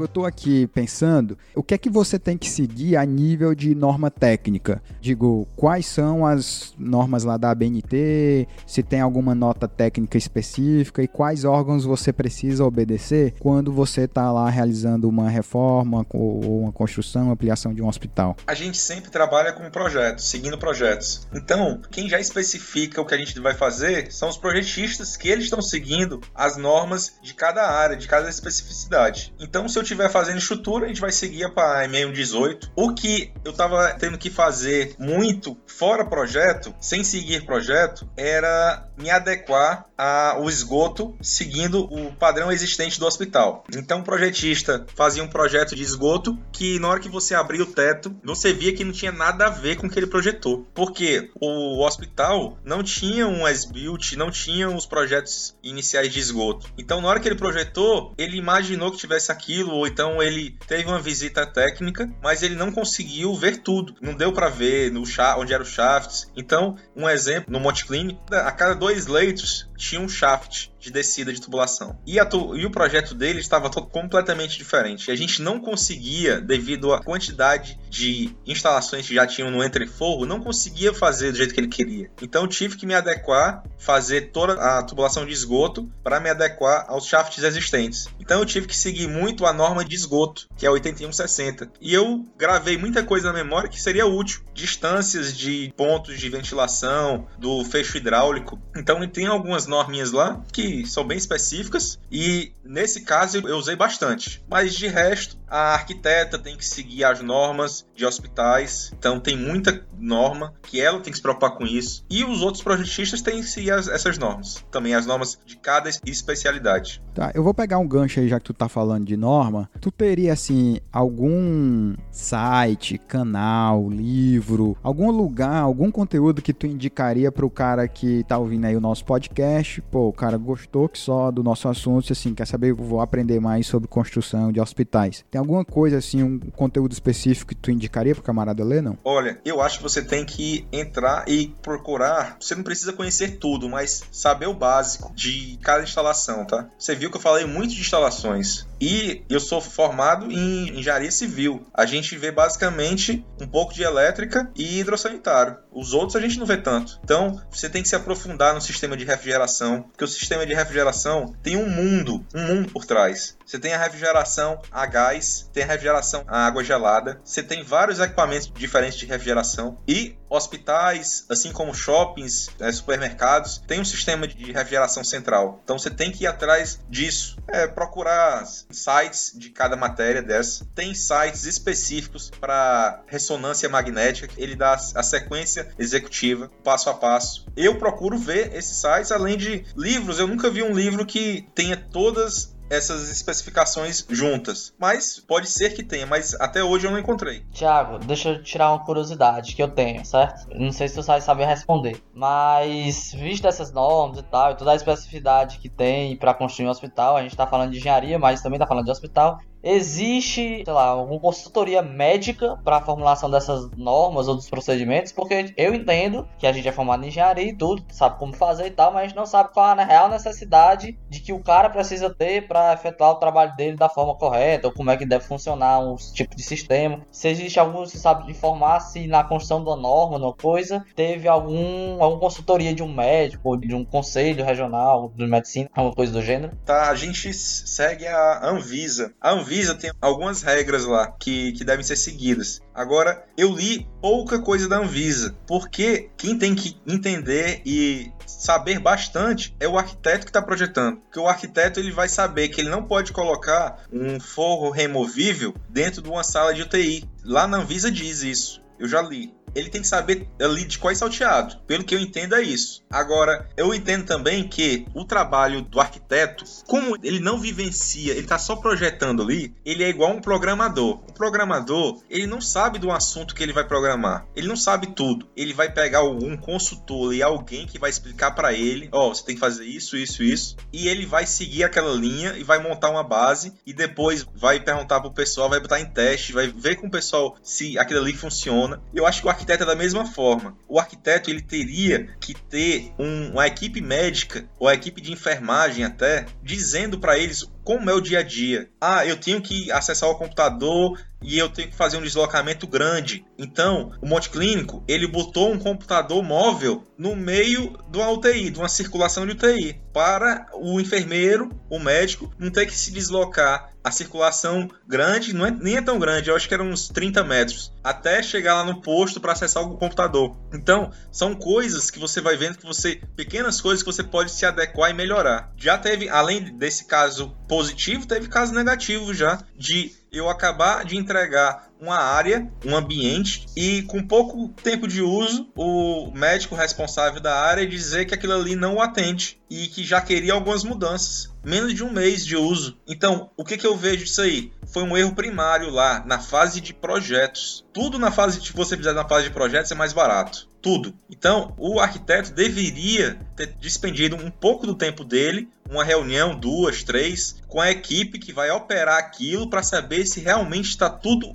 [0.00, 3.54] Tiago, eu estou aqui pensando, o que é que você tem que seguir a nível
[3.54, 4.82] de norma técnica?
[5.00, 11.08] Digo, quais são as normas lá da ABNT, se tem alguma nota técnica específica e
[11.08, 17.30] quais órgãos você precisa obedecer quando você está lá realizando uma reforma ou uma construção,
[17.30, 18.36] ampliação de um hospital?
[18.46, 21.26] A gente sempre trabalha com projetos, seguindo projetos.
[21.34, 25.44] Então, quem já especifica o que a gente vai fazer são os projetistas que eles
[25.44, 29.34] estão seguindo as normas de cada área, de cada especificidade.
[29.38, 32.72] Então, se eu estiver fazendo estrutura, a gente vai seguir para e-mail 18.
[32.76, 39.10] O que eu estava tendo que fazer muito fora projeto, sem seguir projeto, era me
[39.10, 43.64] adequar ao esgoto seguindo o padrão existente do hospital.
[43.74, 47.66] Então o projetista fazia um projeto de esgoto que na hora que você abria o
[47.66, 50.66] teto, você via que não tinha nada a ver com o que ele projetou.
[50.74, 56.72] Porque o hospital não tinha um S-Built, não tinha os projetos iniciais de esgoto.
[56.78, 60.86] Então na hora que ele projetou, ele imaginou que tivesse aquilo, ou então ele teve
[60.86, 63.94] uma visita técnica, mas ele não conseguiu ver tudo.
[64.00, 65.04] Não deu para ver no
[65.36, 66.30] onde eram os shafts.
[66.36, 71.32] Então, um exemplo, no Monte Clean, a cada dois leitos tinha um shaft de descida
[71.32, 71.98] de tubulação.
[72.06, 72.56] E, tu...
[72.56, 75.08] e o projeto dele estava completamente diferente.
[75.08, 80.24] E a gente não conseguia, devido à quantidade de instalações que já tinham no entreforro,
[80.24, 82.10] não conseguia fazer do jeito que ele queria.
[82.22, 87.06] Então tive que me adequar, fazer toda a tubulação de esgoto para me adequar aos
[87.06, 88.08] shafts existentes.
[88.18, 91.70] Então eu tive que seguir muito a norma de esgoto, que é 8160.
[91.80, 94.42] E eu gravei muita coisa na memória que seria útil.
[94.54, 98.60] Distâncias de pontos de ventilação, do fecho hidráulico.
[98.76, 104.42] Então tem algumas norminhas lá que são bem específicas e nesse caso eu usei bastante.
[104.48, 109.84] Mas de resto, A arquiteta tem que seguir as normas de hospitais, então tem muita
[109.98, 112.04] norma que ela tem que se preocupar com isso.
[112.08, 115.90] E os outros projetistas têm que seguir as, essas normas, também as normas de cada
[116.06, 117.02] especialidade.
[117.12, 119.68] Tá, eu vou pegar um gancho aí já que tu tá falando de norma.
[119.80, 127.44] Tu teria assim algum site, canal, livro, algum lugar, algum conteúdo que tu indicaria para
[127.44, 129.82] o cara que tá ouvindo aí o nosso podcast?
[129.90, 133.66] Pô, o cara gostou que só do nosso assunto, assim, quer saber, vou aprender mais
[133.66, 135.24] sobre construção de hospitais.
[135.30, 138.98] Tem alguma coisa assim, um conteúdo específico que tu indicaria pro camarada ler, não?
[139.04, 142.36] Olha, eu acho que você tem que entrar e procurar.
[142.40, 146.68] Você não precisa conhecer tudo, mas saber o básico de cada instalação, tá?
[146.78, 148.66] Você viu que eu falei muito de instalações.
[148.80, 151.66] E eu sou formado em engenharia civil.
[151.74, 155.58] A gente vê basicamente um pouco de elétrica e hidrossanitário.
[155.70, 156.98] Os outros a gente não vê tanto.
[157.04, 161.34] Então, você tem que se aprofundar no sistema de refrigeração, porque o sistema de refrigeração
[161.42, 163.36] tem um mundo, um mundo por trás.
[163.50, 167.98] Você tem a refrigeração a gás, tem a refrigeração a água gelada, você tem vários
[167.98, 174.52] equipamentos diferentes de refrigeração e hospitais, assim como shoppings, é, supermercados, tem um sistema de
[174.52, 175.60] refrigeração central.
[175.64, 180.64] Então você tem que ir atrás disso, é, procurar sites de cada matéria dessa.
[180.72, 187.46] Tem sites específicos para ressonância magnética, ele dá a sequência executiva, passo a passo.
[187.56, 190.20] Eu procuro ver esses sites, além de livros.
[190.20, 194.72] Eu nunca vi um livro que tenha todas essas especificações juntas.
[194.78, 197.44] Mas pode ser que tenha, mas até hoje eu não encontrei.
[197.52, 200.46] Tiago, deixa eu tirar uma curiosidade que eu tenho, certo?
[200.54, 202.00] Não sei se tu vai saber responder.
[202.14, 206.70] Mas, visto essas normas e tal, e toda a especificidade que tem para construir um
[206.70, 210.72] hospital, a gente tá falando de engenharia, mas também tá falando de hospital existe, sei
[210.72, 216.26] lá, alguma consultoria médica para a formulação dessas normas ou dos procedimentos, porque eu entendo
[216.38, 219.02] que a gente é formado em engenharia e tudo, sabe como fazer e tal, mas
[219.02, 222.72] a gente não sabe qual a real necessidade de que o cara precisa ter para
[222.72, 226.34] efetuar o trabalho dele da forma correta, ou como é que deve funcionar um tipo
[226.34, 227.00] de sistema.
[227.10, 232.02] Se existe algum, se sabe informar se na construção da norma, uma coisa, teve algum
[232.02, 236.56] alguma consultoria de um médico, de um conselho regional de medicina, alguma coisa do gênero.
[236.64, 239.14] Tá, a gente segue a Anvisa.
[239.20, 242.62] A Anvisa Anvisa tem algumas regras lá que, que devem ser seguidas.
[242.72, 249.54] Agora, eu li pouca coisa da Anvisa, porque quem tem que entender e saber bastante
[249.58, 250.98] é o arquiteto que está projetando.
[250.98, 256.00] Porque o arquiteto ele vai saber que ele não pode colocar um forro removível dentro
[256.00, 257.04] de uma sala de UTI.
[257.24, 258.62] Lá na Anvisa diz isso.
[258.78, 261.56] Eu já li ele tem que saber ali de qual é salteado.
[261.66, 262.82] Pelo que eu entendo é isso.
[262.90, 268.38] Agora, eu entendo também que o trabalho do arquiteto, como ele não vivencia, ele está
[268.38, 271.00] só projetando ali, ele é igual um programador.
[271.08, 274.26] O programador, ele não sabe do assunto que ele vai programar.
[274.34, 275.28] Ele não sabe tudo.
[275.36, 279.24] Ele vai pegar um consultor e alguém que vai explicar para ele, ó, oh, você
[279.24, 282.90] tem que fazer isso, isso, isso, e ele vai seguir aquela linha e vai montar
[282.90, 286.86] uma base e depois vai perguntar pro pessoal, vai botar em teste, vai ver com
[286.86, 288.82] o pessoal se aquilo ali funciona.
[288.94, 290.56] Eu acho que o arquiteto é da mesma forma.
[290.68, 295.84] O arquiteto ele teria que ter um, uma equipe médica ou a equipe de enfermagem
[295.84, 298.68] até dizendo para eles como é o dia a dia.
[298.80, 303.24] Ah, eu tenho que acessar o computador e eu tenho que fazer um deslocamento grande.
[303.38, 308.58] Então, o Monte Clínico, ele botou um computador móvel no meio de uma UTI, de
[308.58, 313.70] uma circulação de UTI, para o enfermeiro, o médico, não ter que se deslocar.
[313.82, 317.24] A circulação grande, não é, nem é tão grande, eu acho que eram uns 30
[317.24, 320.36] metros, até chegar lá no posto para acessar o computador.
[320.52, 324.44] Então, são coisas que você vai vendo que você, pequenas coisas que você pode se
[324.44, 325.50] adequar e melhorar.
[325.56, 331.69] Já teve, além desse caso positivo, teve caso negativo já de eu acabar de entregar
[331.80, 337.66] uma área, um ambiente e com pouco tempo de uso, o médico responsável da área
[337.66, 341.30] dizer que aquilo ali não o atende e que já queria algumas mudanças.
[341.42, 342.76] Menos de um mês de uso.
[342.86, 344.52] Então, o que, que eu vejo disso aí?
[344.66, 347.64] Foi um erro primário lá, na fase de projetos.
[347.72, 350.94] Tudo na fase que você fizer na fase de projetos é mais barato tudo.
[351.08, 357.36] Então, o arquiteto deveria ter despendido um pouco do tempo dele, uma reunião, duas, três,
[357.48, 361.34] com a equipe que vai operar aquilo para saber se realmente está tudo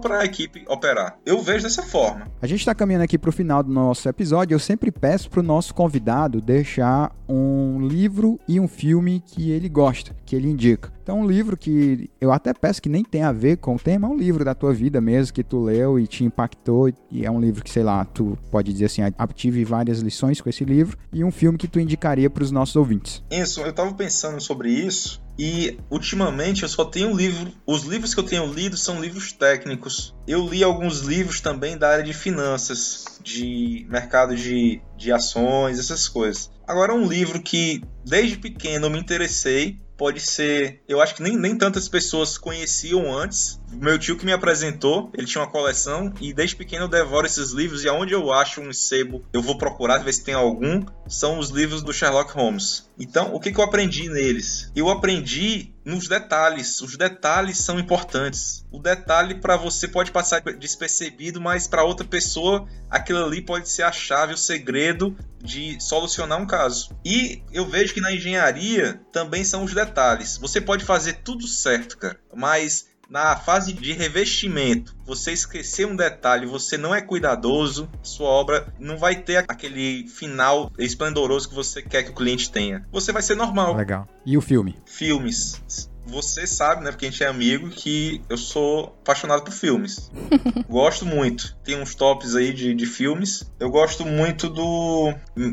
[0.00, 1.18] para a equipe operar.
[1.24, 2.26] Eu vejo dessa forma.
[2.40, 4.54] A gente está caminhando aqui para o final do nosso episódio.
[4.54, 9.68] Eu sempre peço para o nosso convidado deixar um livro e um filme que ele
[9.68, 10.92] gosta, que ele indica.
[11.08, 14.06] Então, um livro que eu até peço que nem tem a ver com o tema,
[14.06, 17.30] é um livro da tua vida mesmo, que tu leu e te impactou, e é
[17.30, 19.00] um livro que, sei lá, tu pode dizer assim,
[19.34, 22.76] tive várias lições com esse livro, e um filme que tu indicaria para os nossos
[22.76, 23.22] ouvintes.
[23.30, 27.52] Isso, eu tava pensando sobre isso, e ultimamente eu só tenho livro.
[27.66, 30.14] Os livros que eu tenho lido são livros técnicos.
[30.26, 36.06] Eu li alguns livros também da área de finanças, de mercado de, de ações, essas
[36.06, 36.50] coisas.
[36.66, 40.80] Agora, um livro que desde pequeno eu me interessei pode ser.
[40.88, 43.60] Eu acho que nem, nem tantas pessoas conheciam antes.
[43.70, 47.50] Meu tio que me apresentou, ele tinha uma coleção e desde pequeno eu devoro esses
[47.50, 51.38] livros e aonde eu acho um sebo, eu vou procurar ver se tem algum, são
[51.38, 52.88] os livros do Sherlock Holmes.
[52.98, 54.70] Então, o que, que eu aprendi neles?
[54.74, 56.80] Eu aprendi nos detalhes.
[56.80, 58.64] Os detalhes são importantes.
[58.70, 63.82] O detalhe para você pode passar despercebido, mas para outra pessoa aquilo ali pode ser
[63.82, 66.94] a chave, o segredo de solucionar um caso.
[67.04, 70.36] E eu vejo que na engenharia também são os detalhes.
[70.36, 76.46] Você pode fazer tudo certo, cara, mas na fase de revestimento, você esquecer um detalhe,
[76.46, 82.02] você não é cuidadoso, sua obra não vai ter aquele final esplendoroso que você quer
[82.02, 82.86] que o cliente tenha.
[82.92, 83.74] Você vai ser normal.
[83.74, 84.06] Legal.
[84.24, 84.76] E o filme?
[84.84, 90.10] Filmes você sabe, né, porque a gente é amigo, que eu sou apaixonado por filmes.
[90.68, 91.56] gosto muito.
[91.62, 93.50] Tem uns tops aí de, de filmes.
[93.60, 95.12] Eu gosto muito do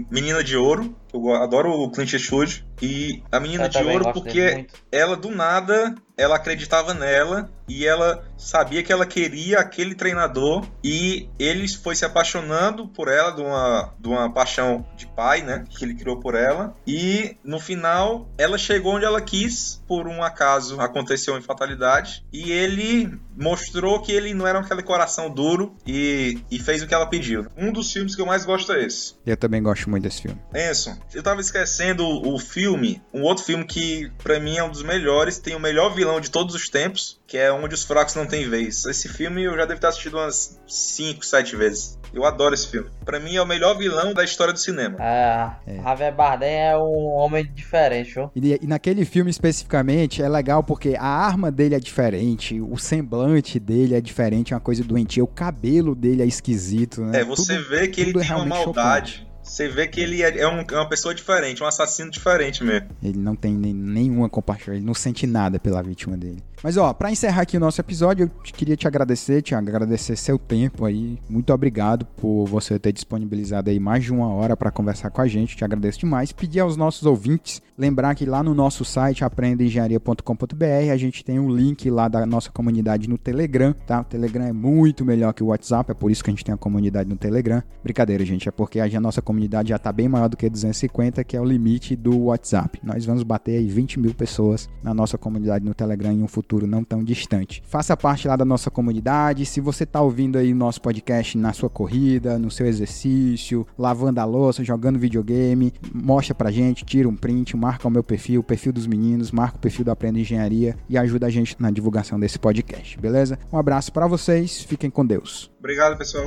[0.09, 0.95] Menina de Ouro.
[1.13, 2.65] Eu adoro o Clint Eastwood.
[2.81, 8.23] E a Menina eu de Ouro, porque ela do nada, ela acreditava nela e ela
[8.37, 13.93] sabia que ela queria aquele treinador e ele foi se apaixonando por ela de uma,
[13.99, 16.75] de uma paixão de pai, né, que ele criou por ela.
[16.85, 22.51] E no final ela chegou onde ela quis por um acaso aconteceu em fatalidade e
[22.51, 27.05] ele mostrou que ele não era aquele coração duro e, e fez o que ela
[27.05, 27.47] pediu.
[27.57, 29.15] Um dos filmes que eu mais gosto é esse.
[29.25, 30.39] Eu também gosto muito desse filme.
[30.53, 34.83] Enson, eu tava esquecendo o filme, um outro filme que para mim é um dos
[34.83, 38.25] melhores, tem o melhor vilão de todos os tempos, que é Onde os Fracos Não
[38.25, 38.85] Têm Vez.
[38.85, 41.97] Esse filme eu já devo ter assistido umas 5, 7 vezes.
[42.13, 42.89] Eu adoro esse filme.
[43.03, 44.97] Para mim é o melhor vilão da história do cinema.
[44.99, 45.81] Ah, é.
[45.81, 48.31] Javier Bardem é um homem diferente, viu?
[48.35, 53.59] E, e naquele filme especificamente é legal porque a arma dele é diferente, o semblante
[53.59, 57.21] dele é diferente, é uma coisa doentia, o cabelo dele é esquisito, né?
[57.21, 59.11] É, você tudo, vê que ele tem uma maldade.
[59.11, 62.63] Chocante você vê que ele é, é, um, é, uma pessoa diferente, um assassino diferente
[62.63, 62.89] mesmo.
[63.01, 66.43] Ele não tem nem, nenhuma compaixão, ele não sente nada pela vítima dele.
[66.63, 70.39] Mas ó, para encerrar aqui o nosso episódio, eu queria te agradecer, te agradecer seu
[70.39, 71.19] tempo aí.
[71.29, 75.27] Muito obrigado por você ter disponibilizado aí mais de uma hora para conversar com a
[75.27, 75.55] gente.
[75.55, 76.31] Te agradeço demais.
[76.31, 81.53] Pedir aos nossos ouvintes lembrar que lá no nosso site aprendeengenharia.com.br a gente tem um
[81.53, 84.01] link lá da nossa comunidade no Telegram, tá?
[84.01, 86.55] O Telegram é muito melhor que o WhatsApp, é por isso que a gente tem
[86.55, 87.61] a comunidade no Telegram.
[87.83, 89.34] Brincadeira, gente, é porque a nossa comunidade
[89.65, 92.79] já tá bem maior do que 250, que é o limite do WhatsApp.
[92.83, 96.45] Nós vamos bater aí 20 mil pessoas na nossa comunidade no Telegram em um futuro
[96.45, 97.61] futuro não tão distante.
[97.65, 99.45] Faça parte lá da nossa comunidade.
[99.45, 104.19] Se você está ouvindo aí o nosso podcast na sua corrida, no seu exercício, lavando
[104.19, 108.43] a louça, jogando videogame, mostra pra gente, tira um print, marca o meu perfil, o
[108.43, 112.19] perfil dos meninos, marca o perfil do Aprenda Engenharia e ajuda a gente na divulgação
[112.19, 113.37] desse podcast, beleza?
[113.51, 115.51] Um abraço para vocês, fiquem com Deus.
[115.59, 116.25] Obrigado, pessoal.